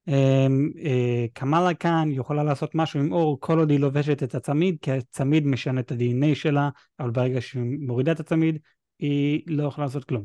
אה, 0.08 1.26
קמאלה 1.32 1.74
כאן 1.74 2.08
יכולה 2.12 2.42
לעשות 2.42 2.74
משהו 2.74 3.00
עם 3.00 3.12
אור 3.12 3.40
כל 3.40 3.58
עוד 3.58 3.70
היא 3.70 3.80
לובשת 3.80 4.22
את 4.22 4.34
הצמיד, 4.34 4.76
כי 4.82 4.92
הצמיד 4.92 5.46
משנה 5.46 5.80
את 5.80 5.92
ה-DNA 5.92 6.34
שלה, 6.34 6.68
אבל 7.00 7.10
ברגע 7.10 7.40
שהיא 7.40 7.62
מורידה 7.86 8.12
את 8.12 8.20
הצמיד, 8.20 8.58
היא 8.98 9.42
לא 9.46 9.68
יכולה 9.68 9.86
לעשות 9.86 10.04
כלום. 10.04 10.24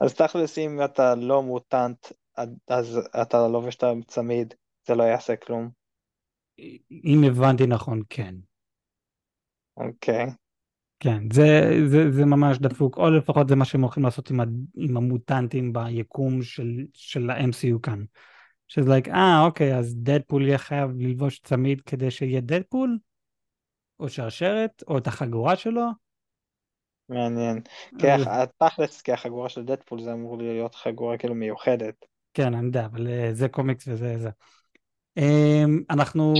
אז 0.00 0.14
תכלס 0.14 0.58
אם 0.58 0.84
אתה 0.84 1.14
לא 1.14 1.42
מוטנט, 1.42 2.06
אז 2.68 3.00
אתה 3.22 3.48
לובש 3.48 3.76
את 3.76 3.84
הצמיד, 3.84 4.54
זה 4.86 4.94
לא 4.94 5.02
יעשה 5.02 5.36
כלום. 5.36 5.70
אם 6.92 7.24
הבנתי 7.26 7.66
נכון, 7.66 8.02
כן. 8.10 8.34
אוקיי. 9.76 10.26
כן, 11.00 11.18
זה, 11.32 11.70
זה, 11.86 12.10
זה 12.10 12.24
ממש 12.24 12.58
דפוק, 12.58 12.96
או 12.96 13.10
לפחות 13.10 13.48
זה 13.48 13.56
מה 13.56 13.64
שהם 13.64 13.82
הולכים 13.82 14.02
לעשות 14.02 14.30
עם, 14.30 14.40
ה, 14.40 14.44
עם 14.76 14.96
המוטנטים 14.96 15.72
ביקום 15.72 16.42
של, 16.42 16.86
של 16.92 17.30
ה-MCU 17.30 17.80
כאן. 17.82 18.04
שזה 18.68 18.90
like, 18.90 19.10
אה, 19.10 19.44
אוקיי, 19.44 19.78
אז 19.78 19.94
דדפול 19.96 20.46
יהיה 20.46 20.58
חייב 20.58 20.90
ללבוש 20.96 21.40
צמיד 21.40 21.80
כדי 21.80 22.10
שיהיה 22.10 22.40
דדפול? 22.40 22.98
או 24.00 24.08
שרשרת? 24.08 24.82
או 24.88 24.98
את 24.98 25.06
החגורה 25.06 25.56
שלו? 25.56 25.82
מעניין. 27.08 27.60
תכלס, 28.58 29.02
כי 29.02 29.12
החגורה 29.12 29.48
של 29.48 29.64
דדפול 29.64 30.02
זה 30.02 30.12
אמור 30.12 30.38
להיות 30.38 30.74
חגורה 30.74 31.18
כאילו 31.18 31.34
מיוחדת. 31.34 32.11
כן, 32.34 32.54
אני 32.54 32.66
יודע, 32.66 32.86
אבל 32.86 33.08
אה, 33.08 33.30
זה 33.32 33.48
קומיקס 33.48 33.88
וזה 33.88 34.18
זה. 34.18 34.30
אמ, 35.16 35.82
אנחנו... 35.90 36.34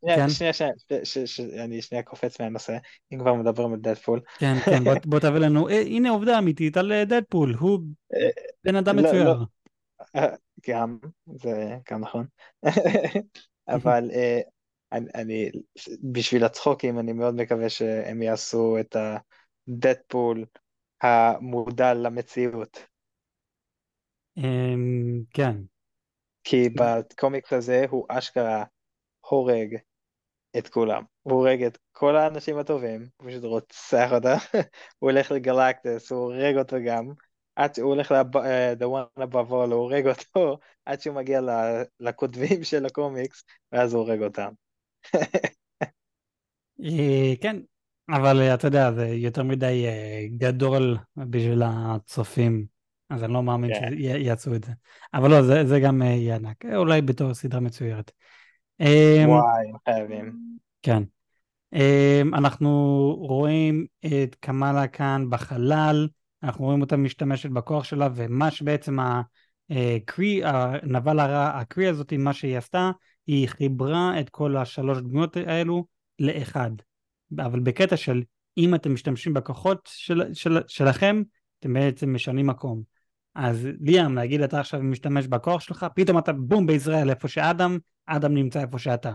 שנייה, 0.00 0.28
שנייה, 0.28 1.04
שנייה, 1.04 1.64
אני 1.64 1.82
שנייה 1.82 2.02
קופץ 2.02 2.40
מהנושא, 2.40 2.76
אם 3.12 3.18
כבר 3.18 3.34
מדברים 3.34 3.72
על 3.72 3.78
דדפול. 3.80 4.20
כן, 4.38 4.54
כן, 4.64 4.84
בוא 5.04 5.18
תביא 5.18 5.38
לנו, 5.38 5.68
אה, 5.68 5.80
הנה 5.80 6.10
עובדה 6.10 6.38
אמיתית 6.38 6.76
על 6.76 6.92
אה, 6.92 7.04
דדפול, 7.04 7.54
הוא 7.54 7.80
בן 8.64 8.76
אדם 8.76 8.96
לא, 8.96 9.02
מצויר. 9.02 9.24
לא. 9.28 10.26
גם, 10.68 10.98
זה 11.26 11.76
גם 11.90 12.00
נכון. 12.00 12.26
אבל 13.68 14.10
אני, 14.92 15.50
בשביל 16.12 16.44
הצחוקים, 16.44 16.98
אני 16.98 17.12
מאוד 17.12 17.34
מקווה 17.34 17.68
שהם 17.68 18.22
יעשו 18.22 18.76
את 18.80 18.96
הדדפול 19.68 20.44
המודע 21.02 21.94
למציאות. 21.94 22.89
אמ, 24.36 25.22
כן. 25.30 25.56
כי 26.44 26.68
בקומיקס 26.68 27.52
הזה 27.52 27.84
הוא 27.90 28.06
אשכרה 28.08 28.64
הורג 29.20 29.76
את 30.58 30.68
כולם. 30.68 31.02
הוא 31.22 31.32
הורג 31.32 31.62
את 31.62 31.78
כל 31.92 32.16
האנשים 32.16 32.58
הטובים, 32.58 33.06
הוא 33.16 33.30
פשוט 33.30 33.44
רוצח 33.44 34.12
אותה, 34.12 34.36
הוא 34.98 35.10
הולך 35.10 35.32
לגלקטס, 35.32 36.12
הוא 36.12 36.20
הורג 36.20 36.56
אותו 36.56 36.76
גם, 36.86 37.12
עד 37.56 37.74
שהוא 37.74 37.90
הולך 37.94 38.12
ל-The 38.12 38.84
one 38.84 39.22
above 39.22 39.50
all, 39.50 39.52
הוא 39.52 39.74
הורג 39.74 40.06
אותו, 40.06 40.58
עד 40.86 41.00
שהוא 41.00 41.16
מגיע 41.16 41.40
לכותבים 42.00 42.64
של 42.64 42.86
הקומיקס, 42.86 43.44
ואז 43.72 43.94
הוא 43.94 44.02
הורג 44.02 44.22
אותם. 44.22 44.52
אה, 46.84 47.32
כן, 47.40 47.56
אבל 48.10 48.40
אה, 48.40 48.54
אתה 48.54 48.66
יודע, 48.66 48.92
זה 48.92 49.06
יותר 49.06 49.42
מדי 49.42 49.86
אה, 49.86 50.26
גדול 50.36 50.98
בשביל 51.16 51.62
הצופים, 51.64 52.66
אז 53.10 53.24
אני 53.24 53.32
לא 53.32 53.42
מאמין 53.42 53.74
כן. 53.74 53.96
שיעשו 53.96 54.54
את 54.54 54.64
זה. 54.64 54.72
אבל 55.14 55.30
לא, 55.30 55.42
זה, 55.42 55.66
זה 55.66 55.80
גם 55.80 56.02
יהיה 56.02 56.36
ענק, 56.36 56.64
אולי 56.76 57.02
בתור 57.02 57.34
סדרה 57.34 57.60
מצוירת. 57.60 58.10
וואי, 58.80 59.72
חייבים. 59.84 60.38
כן. 60.82 61.02
אנחנו 62.32 62.70
רואים 63.18 63.86
את 64.06 64.36
קמאלה 64.40 64.86
כאן 64.86 65.26
בחלל, 65.30 66.08
אנחנו 66.42 66.64
רואים 66.64 66.80
אותה 66.80 66.96
משתמשת 66.96 67.50
בכוח 67.50 67.84
שלה, 67.84 68.08
ומה 68.14 68.50
שבעצם 68.50 68.98
הקרי, 69.70 70.40
הנבל 70.44 71.20
הרע, 71.20 71.46
הקרי 71.46 71.86
הזאת, 71.88 72.12
מה 72.12 72.32
שהיא 72.32 72.58
עשתה, 72.58 72.90
היא 73.26 73.48
חיברה 73.48 74.20
את 74.20 74.30
כל 74.30 74.56
השלוש 74.56 74.98
דמויות 74.98 75.36
האלו 75.36 75.84
לאחד. 76.18 76.70
אבל 77.38 77.60
בקטע 77.60 77.96
של 77.96 78.22
אם 78.58 78.74
אתם 78.74 78.94
משתמשים 78.94 79.34
בכוחות 79.34 79.88
של, 79.92 80.34
של, 80.34 80.58
שלכם, 80.66 81.22
אתם 81.58 81.72
בעצם 81.72 82.14
משנים 82.14 82.46
מקום. 82.46 82.82
אז 83.34 83.68
ליאם, 83.80 84.14
להגיד 84.14 84.40
אתה 84.40 84.60
עכשיו 84.60 84.82
משתמש 84.82 85.26
בכוח 85.26 85.60
שלך, 85.60 85.86
פתאום 85.94 86.18
אתה 86.18 86.32
בום 86.32 86.66
בישראל 86.66 87.10
איפה 87.10 87.28
שאדם, 87.28 87.78
אדם 88.06 88.34
נמצא 88.34 88.60
איפה 88.60 88.78
שאתה. 88.78 89.12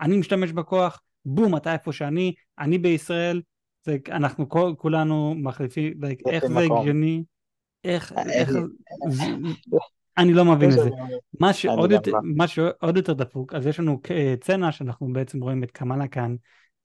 אני 0.00 0.16
משתמש 0.16 0.52
בכוח, 0.52 1.00
בום 1.24 1.56
אתה 1.56 1.72
איפה 1.72 1.92
שאני, 1.92 2.34
אני 2.58 2.78
בישראל, 2.78 3.42
זה, 3.84 3.96
אנחנו 4.10 4.48
כל, 4.48 4.74
כולנו 4.78 5.34
מחליפים, 5.34 5.92
like, 5.92 6.30
איך 6.30 6.46
זה 6.46 6.58
הגיוני, 6.58 7.22
איך, 7.84 8.12
אה, 8.12 8.32
איך, 8.32 8.50
זה, 9.08 9.24
אני 10.18 10.32
לא 10.32 10.44
מבין 10.44 10.70
את 10.70 10.74
זה. 10.74 10.90
מה 11.40 11.52
שעוד, 11.52 11.92
יותר, 11.92 12.12
מה 12.22 12.48
שעוד 12.48 12.96
יותר 12.96 13.12
דפוק, 13.12 13.54
אז 13.54 13.66
יש 13.66 13.80
לנו 13.80 14.00
צנע 14.40 14.72
שאנחנו 14.72 15.12
בעצם 15.12 15.42
רואים 15.42 15.64
את 15.64 15.70
קמאלה 15.70 16.08
כאן 16.08 16.34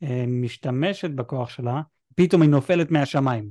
אה, 0.04 0.26
משתמשת 0.28 1.10
בכוח 1.10 1.50
שלה, 1.50 1.82
פתאום 2.16 2.42
היא 2.42 2.50
נופלת 2.50 2.92
מהשמיים, 2.92 3.50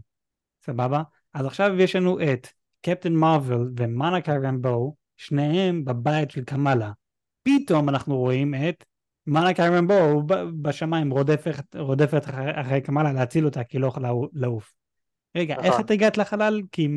סבבה? 0.66 1.02
אז 1.34 1.46
עכשיו 1.46 1.80
יש 1.80 1.96
לנו 1.96 2.20
את 2.20 2.46
קפטן 2.82 3.12
מרוויל 3.12 3.70
ומנקה 3.76 4.32
רמבו, 4.36 4.94
שניהם 5.16 5.84
בבית 5.84 6.30
של 6.30 6.44
קמאלה. 6.44 6.92
פתאום 7.42 7.88
אנחנו 7.88 8.18
רואים 8.18 8.54
את 8.54 8.84
מנקה 9.26 9.68
רמבו 9.68 10.22
בשמיים 10.62 11.10
רודפת, 11.10 11.76
רודפת 11.76 12.22
אחרי 12.54 12.80
קמאלה 12.80 13.12
להציל 13.12 13.44
אותה 13.44 13.64
כי 13.64 13.78
לא 13.78 13.86
יכולה 13.86 14.10
לעוף. 14.32 14.72
רגע, 15.36 15.54
איך 15.54 15.66
נכון. 15.66 15.80
את 15.80 15.90
הגעת 15.90 16.18
לחלל? 16.18 16.62
כי 16.72 16.88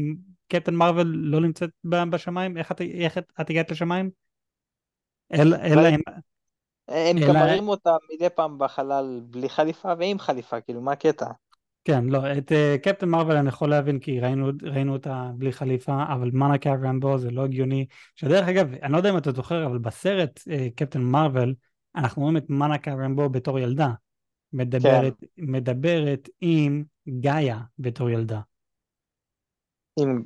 קפטן 0.48 0.76
מרוויל 0.76 1.08
לא 1.08 1.42
נמצאת 1.42 1.70
בשמיים? 1.84 2.58
איך 2.58 2.72
את, 2.72 2.82
איך 2.82 3.18
את, 3.18 3.32
את 3.42 3.50
הגעת 3.50 3.72
לשמיים? 3.72 4.10
אלא 5.34 5.90
אם... 5.90 6.00
הם 6.88 7.18
גם 7.28 7.34
מראים 7.34 7.68
אותה 7.68 7.96
מדי 8.14 8.30
פעם 8.30 8.58
בחלל 8.58 9.22
בלי 9.24 9.50
חליפה 9.50 9.94
ועם 10.00 10.20
חליפה, 10.20 10.62
כאילו 10.62 10.82
מה 10.82 10.92
הקטע? 10.92 11.26
כן, 11.86 12.06
לא, 12.06 12.38
את 12.38 12.52
uh, 12.52 12.78
קפטן 12.84 13.10
מרוויל 13.10 13.38
אני 13.38 13.50
יכול 13.50 13.70
להבין 13.70 14.00
כי 14.00 14.20
ראינו, 14.20 14.50
ראינו 14.64 14.94
אותה 14.94 15.32
בלי 15.36 15.52
חליפה, 15.52 16.04
אבל 16.14 16.32
מנקה 16.34 16.74
רמבו 16.74 17.18
זה 17.18 17.32
לא 17.32 17.44
הגיוני. 17.44 17.86
שדרך 18.16 18.48
אגב, 18.48 18.74
אני 18.74 18.92
לא 18.92 18.98
יודע 18.98 19.10
אם 19.10 19.18
אתה 19.18 19.32
זוכר, 19.32 19.66
אבל 19.66 19.78
בסרט 19.78 20.40
uh, 20.40 20.52
קפטן 20.76 21.02
מרוויל, 21.02 21.56
אנחנו 21.96 22.22
רואים 22.22 22.38
את 22.38 22.50
מנקה 22.50 22.94
רמבו 22.94 23.30
בתור 23.30 23.60
ילדה. 23.60 23.92
מדברת, 24.54 25.14
כן. 25.20 25.28
מדברת 25.38 26.30
עם 26.42 26.84
גאיה 27.20 27.60
בתור 27.80 28.10
ילדה. 28.10 28.40
עם... 30.00 30.24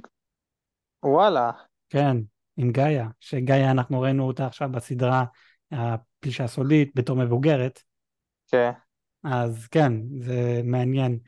וואלה. 1.04 1.52
כן, 1.90 2.18
עם 2.58 2.72
גאיה, 2.72 3.08
שגאיה 3.20 3.72
אנחנו 3.72 4.02
ראינו 4.02 4.28
אותה 4.28 4.46
עכשיו 4.46 4.70
בסדרה 4.72 5.26
הפלישה 5.72 6.44
הסודית 6.44 6.92
בתור 6.96 7.18
מבוגרת. 7.18 7.82
כן. 8.48 8.72
אז 9.24 9.68
כן, 9.68 9.94
זה 10.20 10.62
מעניין. 10.64 11.20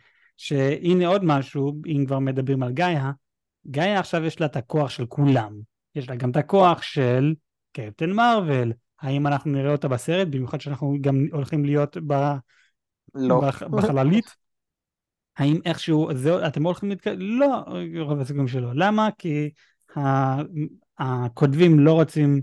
שהנה 0.41 1.07
עוד 1.07 1.23
משהו, 1.23 1.81
אם 1.87 2.03
כבר 2.05 2.19
מדברים 2.19 2.63
על 2.63 2.71
גאיה, 2.71 3.11
גאיה 3.67 3.99
עכשיו 3.99 4.23
יש 4.23 4.39
לה 4.39 4.45
את 4.45 4.55
הכוח 4.55 4.89
של 4.89 5.05
כולם. 5.05 5.59
יש 5.95 6.09
לה 6.09 6.15
גם 6.15 6.31
את 6.31 6.35
הכוח 6.35 6.81
של 6.81 7.33
קפטן 7.71 8.11
מרוויל. 8.11 8.73
האם 9.01 9.27
אנחנו 9.27 9.51
נראה 9.51 9.71
אותה 9.71 9.87
בסרט, 9.87 10.27
במיוחד 10.27 10.61
שאנחנו 10.61 10.97
גם 11.01 11.25
הולכים 11.31 11.65
להיות 11.65 11.97
ב... 12.07 12.13
לא. 13.15 13.41
בח... 13.41 13.63
בחללית? 13.63 14.35
האם 15.37 15.59
איכשהו, 15.65 16.09
זה, 16.13 16.47
אתם 16.47 16.63
הולכים 16.63 16.89
להתקדם? 16.89 17.19
לא, 17.19 17.63
רוב 17.99 18.19
הסיכויים 18.19 18.47
שלא. 18.47 18.71
למה? 18.75 19.09
כי 19.17 19.49
הכותבים 20.97 21.79
לא 21.79 21.93
רוצים 21.93 22.41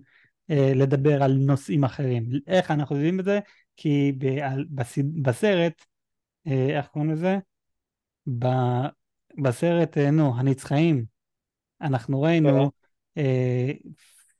אה, 0.51 0.73
לדבר 0.75 1.23
על 1.23 1.33
נושאים 1.33 1.85
אחרים. 1.85 2.25
איך 2.47 2.71
אנחנו 2.71 2.97
יודעים 2.97 3.21
את 3.21 3.25
זה? 3.25 3.41
כי 3.77 4.13
בסרט, 5.23 5.85
אה, 6.47 6.77
איך 6.79 6.87
קוראים 6.87 7.11
לזה? 7.11 7.39
בסרט, 9.43 9.99
אה, 9.99 10.11
נו, 10.11 10.39
הנצחאים, 10.39 11.05
אנחנו 11.81 12.23
ראינו 12.23 12.71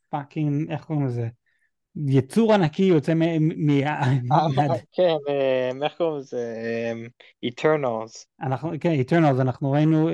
פאקינג, 0.09 0.71
איך 0.71 0.85
קוראים 0.85 1.07
לזה? 1.07 1.29
יצור 2.07 2.55
ענקי 2.55 2.83
יוצא 2.83 3.15
מ... 3.15 3.23
כן, 4.93 5.17
איך 5.83 5.93
קוראים 5.97 6.19
לזה? 6.19 6.95
איטרנלס. 7.43 8.27
אנחנו, 8.41 8.71
כן, 8.81 8.91
איטרנלס, 8.91 9.41
אנחנו 9.41 9.71
ראינו 9.71 10.11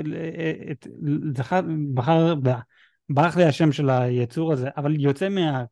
את... 0.70 0.86
בחר... 1.94 2.34
ברח 3.08 3.36
לי 3.36 3.44
השם 3.44 3.72
של 3.72 3.90
היצור 3.90 4.52
הזה, 4.52 4.68
אבל 4.76 5.00
יוצא 5.00 5.28
מה... 5.28 5.64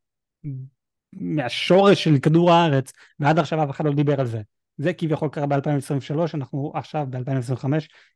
מהשורש 1.12 2.04
של 2.04 2.18
כדור 2.18 2.52
הארץ, 2.52 2.92
ועד 3.20 3.38
עכשיו 3.38 3.64
אף 3.64 3.70
אחד 3.70 3.84
לא 3.84 3.92
דיבר 3.92 4.20
על 4.20 4.26
זה. 4.26 4.40
זה 4.76 4.92
כביכול 4.92 5.28
קרה 5.28 5.46
ב-2023, 5.46 6.16
אנחנו 6.34 6.72
עכשיו 6.74 7.06
ב-2025, 7.10 7.64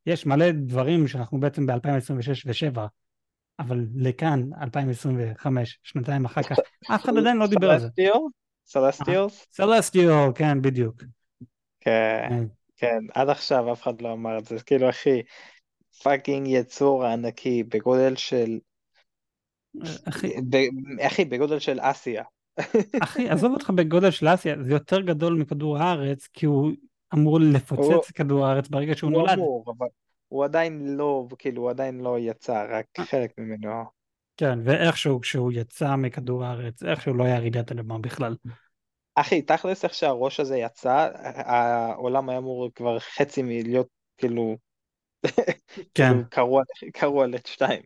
יש 0.07 0.27
מלא 0.27 0.51
דברים 0.51 1.09
שאנחנו 1.09 1.41
בעצם 1.41 1.67
ב-2026 1.67 2.47
ו-2027, 2.47 2.81
אבל 3.59 3.87
לכאן, 3.97 4.43
2025, 4.63 5.79
שנתיים 5.83 6.25
אחר 6.25 6.43
כך, 6.43 6.57
אף 6.95 7.05
אחד 7.05 7.19
עדיין 7.19 7.37
לא 7.37 7.47
דיבר 7.47 7.71
על 7.71 7.79
זה. 7.79 7.89
Celestials? 8.65 9.47
Celestial, 9.53 10.31
כן, 10.35 10.63
בדיוק. 10.63 11.03
כן, 11.81 12.45
כן, 12.77 12.99
עד 13.15 13.29
עכשיו 13.29 13.73
אף 13.73 13.83
אחד 13.83 14.03
לא 14.03 14.13
אמר 14.13 14.39
את 14.39 14.45
זה, 14.45 14.57
כאילו 14.67 14.91
אחי, 14.91 15.23
fucking 16.03 16.47
יצור 16.47 17.07
ענקי 17.07 17.63
בגודל 17.63 18.17
של... 18.17 18.59
ב- 20.51 21.01
אחי, 21.07 21.25
בגודל 21.25 21.59
של 21.59 21.79
אסיה. 21.81 22.23
אחי, 23.03 23.29
עזוב 23.29 23.53
אותך 23.53 23.71
בגודל 23.71 24.11
של 24.11 24.35
אסיה, 24.35 24.57
זה 24.63 24.71
יותר 24.71 25.01
גדול 25.01 25.35
מכדור 25.35 25.79
הארץ, 25.79 26.29
כי 26.33 26.47
הוא 26.47 26.73
אמור 27.15 27.39
הוא- 27.39 27.47
לפוצץ 27.55 28.11
את 28.11 28.17
כדור 28.17 28.47
הארץ 28.47 28.69
ברגע 28.69 28.97
שהוא 28.97 29.11
הוא 29.13 29.19
נולד. 29.19 29.33
אמור, 29.39 29.65
אבל 29.79 29.87
הוא 30.29 30.45
עדיין 30.45 30.97
לא, 30.97 31.27
כאילו, 31.39 31.63
הוא 31.63 31.71
עדיין 31.71 32.01
לא 32.01 32.19
יצא, 32.19 32.67
רק 32.71 32.87
חלק 33.01 33.31
ממנו. 33.39 33.85
כן, 34.37 34.59
ואיכשהו 34.65 35.21
כשהוא 35.21 35.53
יצא 35.53 35.97
מכדור 35.97 36.45
הארץ, 36.45 36.83
איכשהו 36.83 37.15
לא 37.15 37.25
היה 37.25 37.39
רעידת 37.39 37.73
אדמה 37.73 37.99
בכלל. 37.99 38.37
אחי, 39.15 39.43
תכלס 39.43 39.85
איך 39.85 39.95
שהראש 39.95 40.41
הזה 40.41 40.57
יצא, 40.57 41.09
העולם 41.25 42.29
היה 42.29 42.39
אמור 42.39 42.69
כבר 42.75 42.99
חצי 42.99 43.43
מלהיות, 43.43 43.87
כאילו, 44.19 44.57
כן, 45.95 46.13
כאילו, 46.13 46.25
קרוע- 46.31 46.63
קרוע 46.93 47.27
לשתיים. 47.27 47.83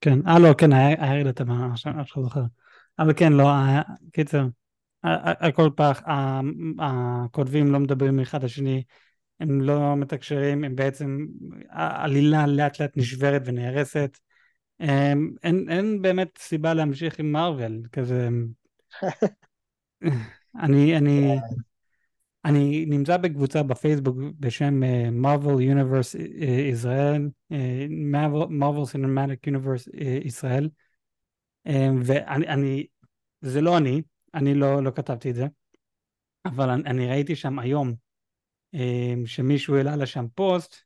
כן, 0.00 0.18
אה 0.28 0.38
לא, 0.38 0.48
כן, 0.58 0.72
היה 0.72 1.12
רעידת 1.12 1.40
אדמה, 1.40 1.68
עכשיו 1.72 1.92
זוכר. 2.22 2.40
אבל 3.00 3.12
כן, 3.16 3.32
לא, 3.32 3.48
היה- 3.64 3.82
קיצר, 4.12 4.46
ה- 5.04 5.30
ה- 5.30 5.46
הכל 5.48 5.70
פח, 5.76 6.02
ה- 6.06 6.40
הכותבים 6.80 7.72
לא 7.72 7.78
מדברים 7.80 8.20
אחד 8.20 8.44
לשני, 8.44 8.82
הם 9.40 9.60
לא 9.60 9.96
מתקשרים, 9.96 10.64
הם 10.64 10.76
בעצם, 10.76 11.26
העלילה 11.70 12.46
לאט 12.46 12.80
לאט 12.80 12.96
נשברת 12.96 13.42
ונהרסת. 13.44 14.18
אין, 15.42 15.66
אין 15.68 16.02
באמת 16.02 16.38
סיבה 16.38 16.74
להמשיך 16.74 17.18
עם 17.18 17.32
מארוול, 17.32 17.82
כזה... 17.92 18.28
אני, 20.62 20.96
אני, 20.96 21.38
אני 22.44 22.86
נמצא 22.88 23.16
בקבוצה 23.16 23.62
בפייסבוק 23.62 24.16
בשם 24.40 24.82
אה, 24.82 25.08
Universe 25.58 26.20
אה, 26.42 26.46
ישראל, 26.70 27.28
אה, 27.52 27.86
Cinematic 28.92 29.50
Universe 29.50 30.00
אה, 30.00 30.18
ישראל, 30.24 30.64
אה, 30.64 30.89
ואני, 32.04 32.48
אני, 32.48 32.86
זה 33.40 33.60
לא 33.60 33.78
אני, 33.78 34.02
אני 34.34 34.54
לא, 34.54 34.84
לא 34.84 34.90
כתבתי 34.90 35.30
את 35.30 35.34
זה, 35.34 35.46
אבל 36.44 36.70
אני, 36.70 36.82
אני 36.84 37.08
ראיתי 37.08 37.36
שם 37.36 37.58
היום 37.58 37.94
אה, 38.74 39.14
שמישהו 39.26 39.76
העלה 39.76 39.96
לשם 39.96 40.26
פוסט, 40.34 40.76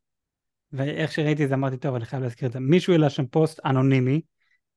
ואיך 0.73 1.13
שראיתי 1.13 1.45
את 1.45 1.49
זה 1.49 1.55
אמרתי, 1.55 1.77
טוב, 1.77 1.95
אני 1.95 2.05
חייב 2.05 2.23
להזכיר 2.23 2.49
את 2.49 2.53
זה, 2.53 2.61
מישהו 2.61 2.93
העלה 2.93 3.11
שם 3.11 3.27
פוסט 3.27 3.61
אנונימי, 3.67 4.21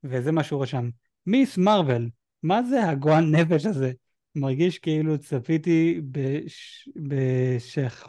וזה 0.04 0.32
מה 0.32 0.44
שהוא 0.44 0.64
רשם, 0.64 0.90
מיס 1.26 1.58
מרוויל, 1.58 2.10
מה 2.44 2.64
זה 2.64 2.90
הגועל 2.90 3.26
נפש 3.26 3.66
הזה? 3.66 3.92
מרגיש 4.36 4.80
כאילו 4.80 5.18
צפיתי 5.18 6.02
בש... 6.12 6.90
בשח... 6.96 8.08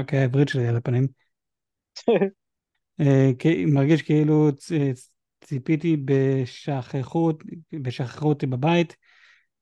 אוקיי, 0.00 0.18
העברית 0.18 0.48
שלי 0.48 0.68
על 0.68 0.76
הפנים. 0.76 1.06
אה, 3.00 3.30
מרגיש 3.66 4.02
כאילו 4.02 4.50
צ- 4.56 4.72
ציפיתי 5.44 5.96
בשכחות, 6.04 7.42
בשכחו 7.72 8.28
אותי 8.28 8.46
בבית. 8.46 8.96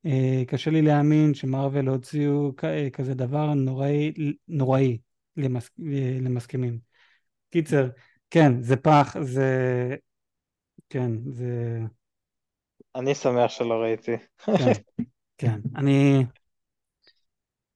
אה, 0.06 0.42
קשה 0.46 0.70
לי 0.70 0.82
להאמין 0.82 1.34
שמרוויל 1.34 1.88
הוציאו 1.88 2.52
אה, 2.64 2.90
כזה 2.90 3.14
דבר 3.14 3.54
נוראי, 3.54 4.12
נוראי 4.48 4.98
למס... 5.36 5.70
אה, 5.92 6.18
למסכימים. 6.20 6.78
קיצר, 7.50 7.88
כן, 8.30 8.62
זה 8.62 8.76
פח, 8.76 9.16
זה... 9.20 9.96
כן, 10.88 11.10
זה... 11.30 11.80
אני 12.94 13.14
שמח 13.14 13.50
שלא 13.50 13.74
ראיתי. 13.74 14.16
כן, 14.44 14.72
כן. 15.38 15.60
אני... 15.76 16.24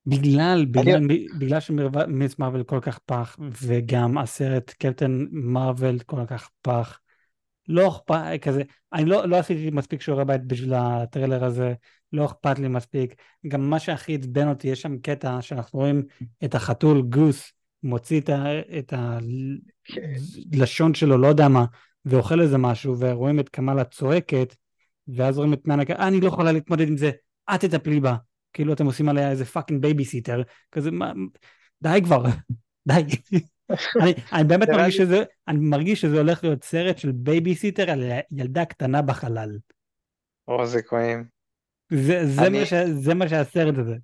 בגלל, 0.06 0.64
בגלל, 0.70 1.06
בגלל 1.38 1.60
שמיס 1.60 2.38
מרוויל 2.38 2.62
כל 2.62 2.80
כך 2.80 2.98
פח, 2.98 3.36
וגם 3.62 4.18
הסרט 4.18 4.70
קפטן 4.70 5.26
מרוויל 5.30 5.98
כל 5.98 6.26
כך 6.26 6.50
פח, 6.62 7.00
לא 7.68 7.88
אכפת, 7.88 8.38
כזה, 8.42 8.62
אני 8.92 9.04
לא, 9.04 9.26
לא 9.26 9.36
עשיתי 9.36 9.70
מספיק 9.70 10.00
שיעורי 10.00 10.24
בית 10.24 10.44
בשביל 10.44 10.74
הטריילר 10.74 11.44
הזה, 11.44 11.74
לא 12.12 12.24
אכפת 12.24 12.58
לי 12.58 12.68
מספיק. 12.68 13.14
גם 13.48 13.70
מה 13.70 13.78
שהכי 13.78 14.14
עצבן 14.14 14.48
אותי, 14.48 14.68
יש 14.68 14.82
שם 14.82 14.98
קטע 14.98 15.42
שאנחנו 15.42 15.78
רואים 15.78 16.02
את 16.44 16.54
החתול 16.54 17.02
גוס 17.02 17.52
מוציא 17.82 18.20
את, 18.20 18.28
ה, 18.28 18.44
את 18.78 18.92
הלשון 20.52 20.94
שלו, 20.94 21.18
לא 21.18 21.26
יודע 21.26 21.48
מה, 21.48 21.64
ואוכל 22.04 22.40
איזה 22.40 22.58
משהו, 22.58 22.94
ורואים 22.98 23.40
את 23.40 23.48
קמאלה 23.48 23.84
צועקת, 23.84 24.56
ואז 25.08 25.38
רואים 25.38 25.52
את 25.52 25.66
מוניקה, 25.66 25.94
אני 25.96 26.20
לא 26.20 26.26
יכולה 26.26 26.52
להתמודד 26.52 26.88
עם 26.88 26.96
זה, 26.96 27.10
את 27.54 27.60
תטפלי 27.60 28.00
בה. 28.00 28.16
כאילו 28.52 28.72
אתם 28.72 28.86
עושים 28.86 29.08
עליה 29.08 29.30
איזה 29.30 29.44
fucking 29.44 29.82
בייביסיטר, 29.82 30.42
כזה, 30.72 30.90
מה, 30.90 31.12
די 31.82 32.00
כבר, 32.04 32.24
די. 32.88 33.02
אני, 34.02 34.14
אני 34.32 34.44
באמת 34.44 34.68
מרגיש 34.68 34.96
שזה, 34.96 35.24
אני 35.48 35.58
מרגיש 35.60 36.00
שזה 36.00 36.16
הולך 36.18 36.44
להיות 36.44 36.64
סרט 36.64 36.98
של 36.98 37.12
בייביסיטר 37.12 37.90
על 37.90 38.02
ילדה 38.30 38.64
קטנה 38.64 39.02
בחלל. 39.02 39.58
או 40.48 40.66
זה 40.66 40.82
כהן. 40.82 41.24
זה, 41.92 42.26
זה, 42.26 42.42
אני- 42.46 42.58
מה 42.60 42.66
ש, 42.66 42.74
זה 42.74 43.14
מה 43.14 43.28
שהסרט 43.28 43.74
הזה. 43.78 43.96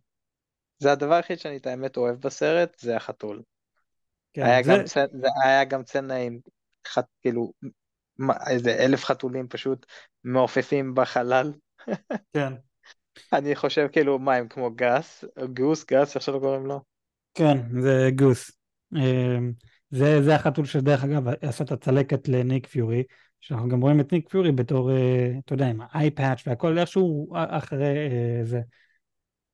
זה 0.79 0.93
הדבר 0.93 1.15
היחיד 1.15 1.39
שאני 1.39 1.57
את 1.57 1.67
האמת 1.67 1.97
אוהב 1.97 2.21
בסרט, 2.21 2.79
זה 2.81 2.97
החתול. 2.97 3.43
כן, 4.33 4.43
היה 4.45 4.63
זה, 4.63 4.73
גם 4.73 4.79
צנ- 4.85 5.21
זה 5.21 5.29
היה 5.45 5.65
גם 5.65 5.85
צנע 5.85 6.17
עם 6.17 6.39
חת, 6.87 7.07
כאילו, 7.21 7.53
איזה 8.51 8.85
אלף 8.85 9.05
חתולים 9.05 9.49
פשוט 9.49 9.87
מעופפים 10.25 10.95
בחלל. 10.95 11.53
כן, 12.33 12.53
אני 13.33 13.57
חושב 13.57 13.87
כאילו, 13.93 14.19
מה 14.19 14.35
הם 14.35 14.49
כמו 14.49 14.71
גס, 14.71 15.25
גוס, 15.55 15.85
גס, 15.85 16.17
שלא 16.21 16.39
קוראים 16.39 16.67
לו? 16.67 16.81
כן, 17.35 17.81
זה 17.83 18.11
גוס. 18.15 18.62
אמ, 18.97 19.53
זה, 19.91 20.23
זה 20.23 20.35
החתול 20.35 20.65
שדרך 20.65 21.05
אגב 21.05 21.29
עשה 21.29 21.65
את 21.65 21.73
הצלקת 21.73 22.29
לניק 22.29 22.67
פיורי, 22.67 23.03
שאנחנו 23.41 23.69
גם 23.69 23.81
רואים 23.81 24.01
את 24.01 24.13
ניק 24.13 24.29
פיורי 24.29 24.53
בתור, 24.53 24.91
אה, 24.91 25.33
אתה 25.45 25.55
יודע, 25.55 25.67
עם 25.67 25.81
האייפאץ' 25.91 26.43
והכל 26.47 26.79
איכשהו 26.79 27.33
אחרי 27.35 28.09
אה, 28.11 28.45
זה. 28.45 28.61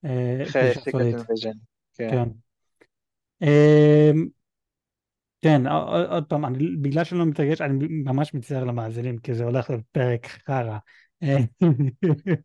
אה, 0.05 0.43
אחרי. 0.43 1.13
כן. 1.95 2.11
כן. 2.11 2.29
אמ, 3.43 4.27
כן, 5.43 5.67
עוד 6.09 6.25
פעם, 6.25 6.45
אני, 6.45 6.77
בגלל 6.81 7.05
שאני 7.05 7.19
לא 7.19 7.27
מתרגש, 7.27 7.61
אני 7.61 7.87
ממש 7.89 8.35
מצטער 8.35 8.65
למאזינים, 8.65 9.19
כי 9.19 9.35
זה 9.35 9.45
הולך 9.45 9.71
להיות 9.71 9.85
פרק 9.93 10.27
חרא. 10.27 10.79
אה, 11.23 11.37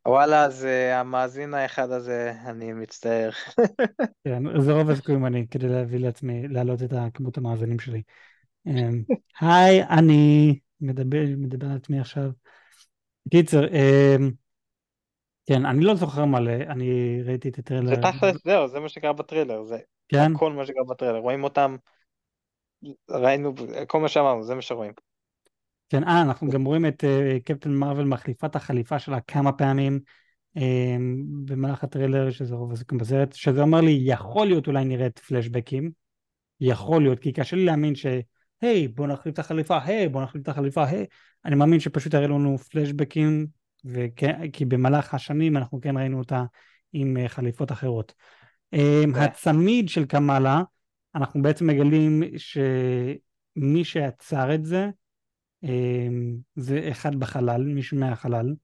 וואלה, 0.08 0.46
אז 0.46 0.66
אה, 0.66 1.00
המאזין 1.00 1.54
האחד 1.54 1.92
הזה, 1.92 2.34
אני 2.46 2.74
מצטער. 2.74 3.30
כן, 4.26 4.62
זה 4.62 4.72
רוב 4.74 4.90
הסיכויים 4.90 5.26
אני, 5.26 5.48
כדי 5.48 5.68
להביא 5.68 6.00
לעצמי, 6.00 6.48
להעלות 6.48 6.84
את 6.84 6.94
כמות 7.14 7.38
המאזינים 7.38 7.80
שלי. 7.80 8.02
אמ, 8.68 9.04
היי, 9.42 9.84
אני 9.84 10.60
מדבר, 10.82 11.24
מדבר 11.38 11.68
על 11.68 11.76
עצמי 11.76 12.00
עכשיו. 12.00 12.30
קיצר, 13.30 13.68
אמ, 13.68 14.32
כן, 15.46 15.66
אני 15.66 15.84
לא 15.84 15.96
זוכר 15.96 16.26
מלא, 16.26 16.52
אני 16.52 17.22
ראיתי 17.26 17.50
את 17.50 17.56
זה 17.56 17.62
הטריילר. 17.62 18.12
תכלס, 18.12 18.44
זהו, 18.44 18.68
זה 18.68 18.80
מה 18.80 18.90
שקרה 18.90 19.14
בטרילר, 19.14 19.64
זה 19.64 19.78
כן, 20.08 20.34
הכל 20.36 20.54
מה 20.54 20.66
שקרה 20.66 20.84
בטרילר. 20.90 21.18
רואים 21.18 21.44
אותם, 21.44 21.76
ראינו, 23.10 23.54
כל 23.88 24.00
מה 24.00 24.08
שאמרנו, 24.08 24.44
זה 24.44 24.56
מה 24.56 24.62
שרואים. 24.62 24.94
כן, 25.94 26.04
אה, 26.04 26.22
אנחנו 26.22 26.50
גם 26.50 26.66
רואים 26.66 26.86
את 26.86 27.04
אה, 27.04 27.38
קפטן 27.46 27.72
מרוויל 27.72 28.06
מחליפה 28.06 28.48
את 28.48 28.56
החליפה 28.56 29.00
שלה 29.00 29.20
כמה 29.20 29.52
פעמים 29.52 30.00
אה, 30.58 30.98
במהלך 31.46 31.84
הטריילר, 31.84 32.32
שזה 32.32 32.56
רוב 32.56 32.72
הסיכום 32.72 32.98
בסרט, 32.98 33.34
שזה 33.34 33.62
אומר 33.62 33.82
לי, 33.82 34.00
יכול 34.04 34.48
להיות 34.48 34.68
אולי 34.68 34.86
נראית 34.86 35.20
פלשבקים, 35.20 35.92
יכול 36.60 37.04
להיות, 37.04 37.20
כי 37.20 37.32
קשה 37.32 37.56
לי 37.56 37.66
להאמין 37.66 37.96
ש... 37.96 38.06
היי, 38.62 38.88
בוא 38.88 39.08
נחליף 39.08 39.34
את 39.34 39.40
החליפה, 39.40 39.78
היי, 39.84 40.10
בוא 40.10 40.24
נחליף 40.24 40.44
את 40.44 40.48
החליפה, 40.48 40.86
היי. 40.86 41.06
אני 41.46 41.56
מאמין 41.56 41.80
שפשוט 41.80 42.14
יראו 42.14 42.26
לנו 42.26 42.58
פלשבקים, 42.58 43.48
וכן, 43.86 44.52
כי 44.52 44.66
במהלך 44.66 45.14
השנים 45.14 45.58
אנחנו 45.58 45.82
כן 45.82 45.98
ראינו 45.98 46.20
אותה 46.20 46.44
עם 46.94 47.18
אה, 47.18 47.30
חליפות 47.30 47.72
אחרות. 47.72 48.14
אה, 48.74 49.04
כן. 49.14 49.20
הצמיד 49.20 49.90
של 49.90 50.06
קמאלה, 50.06 50.62
אנחנו 51.16 51.42
בעצם 51.42 51.68
מגלים 51.68 52.24
שמי 52.38 53.84
שעצר 53.84 54.56
את 54.56 54.66
זה, 54.66 54.90
אמ, 55.64 56.38
זה 56.56 56.88
אחד 56.92 57.16
בחלל, 57.16 57.64
מישהו 57.64 57.98
מהחלל, 57.98 58.56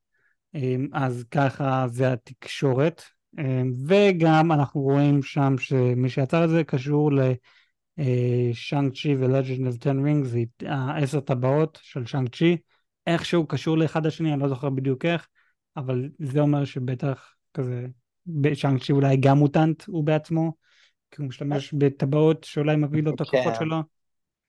אמ, 0.56 0.88
אז 0.94 1.26
ככה 1.32 1.86
זה 1.88 2.14
התקשורת, 2.14 3.04
אמ, 3.40 3.72
וגם 3.88 4.52
אנחנו 4.52 4.82
רואים 4.82 5.24
שם 5.24 5.56
שמי 5.58 6.10
שיצר 6.10 6.44
את 6.46 6.50
זה 6.50 6.64
קשור 6.64 7.12
לשאנג 7.98 8.94
צ'י 8.94 9.16
of 9.16 9.84
Ten 9.84 10.06
Rings, 10.06 10.24
זה 10.24 10.40
העשר 10.66 11.20
טבעות 11.20 11.80
של 11.82 12.06
שאנג 12.06 12.36
צ'י, 12.36 12.58
איכשהו 13.08 13.48
קשור 13.48 13.78
לאחד 13.78 14.06
השני, 14.06 14.34
אני 14.34 14.42
לא 14.42 14.48
זוכר 14.48 14.70
בדיוק 14.70 15.06
איך, 15.06 15.28
אבל 15.78 16.10
זה 16.20 16.40
אומר 16.40 16.66
שבטח 16.66 17.34
כזה, 17.54 17.88
שאנג 18.54 18.84
צ'י 18.84 18.92
אולי 18.92 19.18
גם 19.18 19.38
מוטנט 19.38 19.84
הוא 19.88 20.04
בעצמו, 20.04 20.54
כי 21.12 21.22
הוא 21.22 21.28
משתמש 21.28 21.74
בטבעות 21.74 22.44
שאולי 22.44 22.76
מביא 22.76 23.04
לו 23.04 23.16
את 23.16 23.22
הכוחות 23.22 23.54
כן. 23.54 23.60
שלו. 23.60 23.99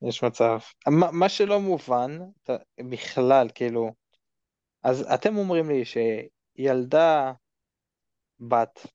יש 0.09 0.25
מצב. 0.25 0.59
מה, 0.89 1.11
מה 1.13 1.29
שלא 1.29 1.61
מובן, 1.61 2.19
אתה- 2.45 2.57
בכלל, 2.91 3.49
כאילו, 3.55 3.93
אז 4.83 5.07
אתם 5.15 5.37
אומרים 5.37 5.69
לי 5.71 5.83
שילדה 5.85 7.33
בת 8.41 8.87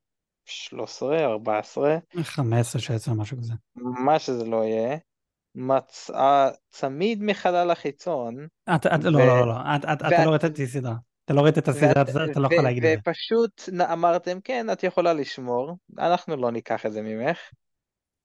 13, 0.45 1.26
14, 1.26 1.97
15, 2.22 2.82
16, 2.82 3.14
משהו 3.14 3.38
כזה. 3.38 3.53
מה 3.76 4.20
שזה 4.20 4.45
לא 4.45 4.64
יהיה, 4.64 4.97
מצאה 5.56 6.49
צמיד 6.70 7.24
מחלל 7.24 7.72
החיצון. 7.72 8.47
את, 8.76 8.86
את, 8.86 9.03
לא, 9.03 9.12
לא, 9.12 9.28
לא, 9.28 9.47
לא, 9.47 9.53
את, 9.76 9.86
את, 9.86 10.01
אתה 10.01 10.26
לא 10.26 10.30
ראית 10.32 10.45
את 10.45 10.60
הסדרה. 10.60 10.95
אתה 11.26 11.34
לא 11.34 11.41
ראית 11.41 11.58
את 11.58 11.68
הסדרה, 11.68 12.01
אתה 12.01 12.39
לא 12.39 12.47
יכול 12.47 12.64
להגיד 12.64 12.86
את 12.86 12.89
זה. 13.03 13.10
ופשוט 13.12 13.62
אמרתם, 13.93 14.41
כן, 14.43 14.70
את 14.72 14.84
יכולה 14.84 15.14
לשמור, 15.14 15.78
אנחנו 15.99 16.36
לא 16.36 16.51
ניקח 16.51 16.86
את 16.86 16.93
זה 16.93 17.01
ממך. 17.01 17.38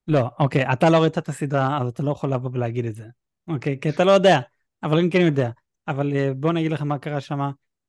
לא, 0.09 0.31
אוקיי, 0.39 0.73
אתה 0.73 0.91
לא 0.91 0.97
ראית 0.97 1.19
את 1.19 1.29
הסדרה, 1.29 1.79
אז 1.81 1.89
אתה 1.89 2.03
לא 2.03 2.11
יכול 2.11 2.33
לבוא 2.33 2.51
ולהגיד 2.53 2.85
את 2.85 2.95
זה. 2.95 3.05
אוקיי, 3.49 3.81
כי 3.81 3.89
אתה 3.89 4.05
לא 4.05 4.13
יודע, 4.13 4.41
אבל 4.83 4.99
אני 4.99 5.11
כן 5.11 5.21
יודע. 5.21 5.51
אבל 5.89 6.13
אה, 6.17 6.35
בוא 6.35 6.53
נגיד 6.53 6.73
לך 6.73 6.83
מה 6.83 6.99
קרה 6.99 7.21
שם. 7.21 7.41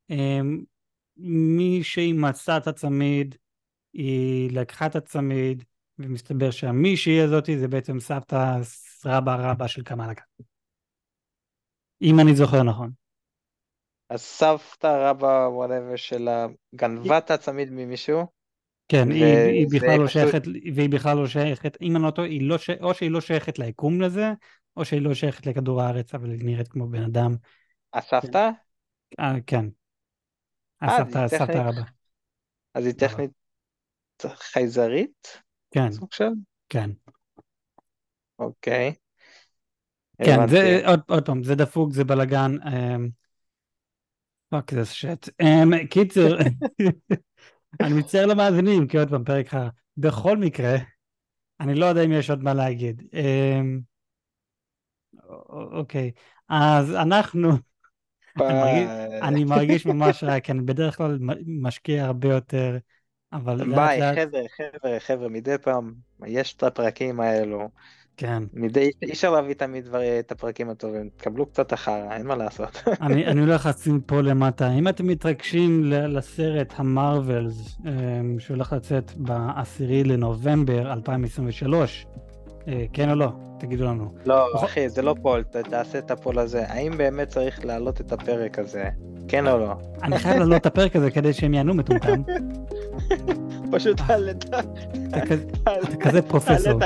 אמ, 0.09 0.64
מישהי 1.18 2.14
מצאה 2.14 2.57
את 2.57 2.68
הצמיד, 2.68 3.36
היא 3.93 4.51
לקחה 4.51 4.86
את 4.86 4.95
הצמיד, 4.95 5.64
ומסתבר 5.99 6.51
שהמישהי 6.51 7.22
הזאתי 7.22 7.59
זה 7.59 7.68
בעצם 7.68 7.99
סבתא 7.99 8.59
רבא 9.05 9.51
רבא 9.51 9.68
של 9.68 9.84
קמאלקה. 9.84 10.24
אם 12.01 12.20
אני 12.20 12.36
זוכר 12.36 12.64
נכון. 12.64 12.91
הסבתא 14.09 15.09
רבא 15.09 15.47
וואטאבר 15.51 15.95
שלה 15.95 16.47
גנבה 16.76 17.18
את 17.18 17.32
הצמיד 17.32 17.70
ממישהו? 17.72 18.41
כן, 18.92 19.08
ו... 19.10 19.14
היא, 19.14 19.26
היא 19.26 19.68
בכלל 19.72 20.00
לא 20.00 20.08
שייכת, 20.08 20.42
והיא 20.76 20.89
בכלל 20.89 21.18
לא 21.18 21.28
שייכת, 21.28 21.78
אם 21.82 21.96
אני 21.96 22.04
לא 22.04 22.12
טועה, 22.12 22.30
לא 22.42 22.58
ש... 22.58 22.70
או 22.70 22.94
שהיא 22.94 23.12
לא 23.12 23.22
שייכת 23.22 23.60
ליקום 23.60 24.02
לזה, 24.02 24.34
או 24.78 24.86
שהיא 24.86 25.02
לא 25.02 25.14
שייכת 25.14 25.46
לכדור 25.46 25.82
הארץ, 25.82 26.16
אבל 26.16 26.32
היא 26.32 26.39
נראית 26.44 26.68
כמו 26.68 26.88
בן 26.88 27.04
אדם. 27.04 27.36
הסבתא? 27.94 28.50
אה, 29.20 29.34
כן. 29.48 29.66
הסבתא, 30.82 31.18
הסבתא 31.18 31.58
רבה. 31.58 31.82
אז 32.74 32.86
היא 32.86 32.94
טכנית 32.94 33.32
חייזרית? 34.26 35.42
כן. 35.72 35.89
כן. 36.70 36.89
אוקיי. 38.39 38.94
כן, 40.24 40.48
זה 40.48 40.82
עוד, 40.86 41.00
עוד 41.08 41.26
פעם, 41.26 41.44
זה 41.44 41.56
דפוק, 41.56 41.94
זה 41.94 42.04
בלאגן. 42.04 42.56
fuck 44.49 44.74
this 44.74 44.86
shit. 44.86 45.30
קיצר, 45.89 46.38
אני 47.80 47.93
מצטער 47.93 48.26
למאזינים, 48.26 48.88
כי 48.88 48.97
עוד 48.97 49.09
פעם, 49.09 49.24
פרק 49.24 49.47
חרא. 49.47 49.69
בכל 49.97 50.38
מקרה, 50.38 50.76
אני 51.59 51.76
לא 51.76 51.86
יודע 51.86 52.05
אם 52.05 52.11
יש 52.11 52.30
עוד 52.30 52.43
מה 52.43 52.53
להגיד. 52.53 53.01
אמ, 53.13 53.80
אוקיי, 55.49 56.11
אז 56.49 56.91
אנחנו, 56.91 57.49
אני 59.22 59.43
מרגיש 59.43 59.86
ממש 59.86 60.24
רע, 60.24 60.39
כי 60.39 60.51
אני 60.51 60.61
בדרך 60.61 60.97
כלל 60.97 61.19
משקיע 61.47 62.05
הרבה 62.05 62.28
יותר, 62.28 62.78
אבל 63.34 63.76
ביי, 63.76 64.15
חבר'ה, 64.15 64.41
חבר'ה, 64.57 64.99
חבר'ה, 64.99 65.30
מדי 65.30 65.57
פעם, 65.61 65.93
יש 66.28 66.53
את 66.53 66.63
הפרקים 66.63 67.19
האלו. 67.19 67.69
כן. 68.18 68.43
מדי, 68.53 68.91
אי 69.01 69.12
אפשר 69.12 69.32
להביא 69.32 69.53
תמיד 69.53 69.86
דבר, 69.86 70.20
את 70.20 70.32
הפרקים 70.32 70.70
הטובים, 70.70 71.09
תקבלו 71.18 71.45
קצת 71.45 71.74
אחרה, 71.74 72.16
אין 72.16 72.28
מה 72.28 72.36
לעשות. 72.36 72.84
אני, 73.01 73.26
אני 73.28 73.41
הולך 73.41 73.66
לשים 73.66 74.01
פה 74.01 74.22
למטה, 74.22 74.72
אם 74.72 74.88
אתם 74.88 75.07
מתרגשים 75.07 75.84
לסרט 75.86 76.74
המרווילס 76.76 77.78
אמ, 77.86 78.39
שהולך 78.39 78.74
לצאת 78.74 79.12
ב-10 79.18 80.07
לנובמבר 80.07 80.93
2023, 80.93 82.05
אה, 82.68 82.86
כן 82.93 83.09
או 83.09 83.16
לא? 83.16 83.30
תגידו 83.59 83.86
לנו. 83.86 84.14
לא, 84.26 84.66
אחי, 84.66 84.89
זה 84.89 85.01
לא 85.01 85.16
פול, 85.22 85.43
תעשה 85.70 85.99
את 85.99 86.12
הפול 86.12 86.39
הזה. 86.39 86.64
האם 86.68 86.97
באמת 86.97 87.28
צריך 87.28 87.66
להעלות 87.66 88.01
את 88.01 88.12
הפרק 88.12 88.59
הזה? 88.59 88.89
כן 89.28 89.47
או 89.47 89.57
לא? 89.57 89.74
אני 90.03 90.20
חייב 90.20 90.38
להעלות 90.38 90.62
את 90.62 90.66
הפרק 90.66 90.95
הזה 90.95 91.12
כדי 91.12 91.34
שהם 91.34 91.53
יענו 91.53 91.74
מטומטם. 91.74 92.22
פשוט 93.72 94.02
תעלה 94.08 94.32
את 94.32 94.54
ה... 94.54 94.60
אתה 95.08 95.96
כזה 96.00 96.22
פרופסור. 96.22 96.80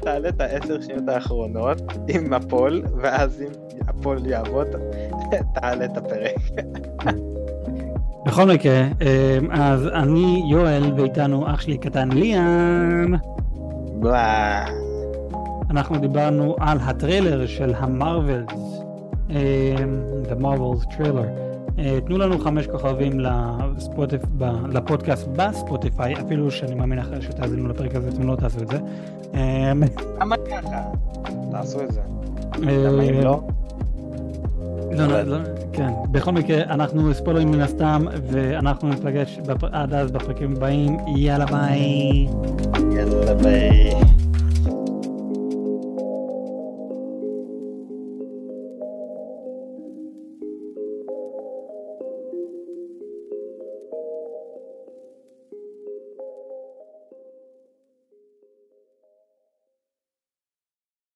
תעלה 0.00 0.28
את 0.28 0.40
העשר 0.40 0.80
שניות 0.80 1.08
האחרונות 1.08 1.82
עם 2.08 2.32
הפול, 2.32 2.82
ואז 2.96 3.42
אם 3.42 3.80
הפול 3.88 4.26
יעבוד, 4.26 4.66
תעלה 5.54 5.84
את 5.84 5.96
הפרק. 5.96 6.36
בכל 8.26 8.44
מקרה, 8.44 8.82
אמ, 8.82 9.50
אז 9.50 9.86
אני 9.86 10.44
יואל 10.50 10.92
ואיתנו 10.96 11.50
אח 11.54 11.60
שלי 11.60 11.78
קטן 11.78 12.12
ליאם. 12.12 13.14
אנחנו 15.70 15.98
דיברנו 15.98 16.56
על 16.60 16.78
הטריילר 16.80 17.46
של 17.46 17.74
המרווילס, 17.76 18.82
אמ, 19.30 19.36
The 20.28 20.42
Marvels 20.42 20.86
Trailer. 20.94 21.51
אה, 21.78 21.98
תנו 22.06 22.18
לנו 22.18 22.38
חמש 22.38 22.66
כוכבים 22.66 23.20
לספוטיפ... 23.20 24.22
לפודקאסט 24.68 25.28
בספוטיפיי, 25.36 26.14
אפילו 26.14 26.50
שאני 26.50 26.74
מאמין 26.74 26.98
אחרי 26.98 27.22
שתאזינו 27.22 27.68
לפרק 27.68 27.94
הזה, 27.94 28.08
אתם 28.08 28.26
לא 28.26 28.36
תעשו 28.36 28.58
את 28.62 28.68
זה. 28.68 28.78
למה 30.20 30.36
ככה? 30.50 30.82
תעשו 31.50 31.82
את 31.82 31.92
זה. 31.92 32.00
למה 32.58 33.02
אם 33.02 33.20
לא? 33.20 33.40
לא, 34.96 35.06
לא, 35.06 35.22
לא, 35.22 35.38
כן, 35.72 35.90
בכל 36.10 36.32
מקרה, 36.32 36.62
אנחנו 36.62 37.14
ספוילרים 37.14 37.50
מן 37.50 37.60
הסתם, 37.60 38.04
ואנחנו 38.30 38.88
נפגש 38.88 39.40
עד 39.72 39.94
אז 39.94 40.10
בפרקים 40.10 40.52
הבאים, 40.56 40.96
יאללה 41.16 41.46
ביי. 41.46 42.26
יאללה 42.96 43.34
ביי. 43.34 43.94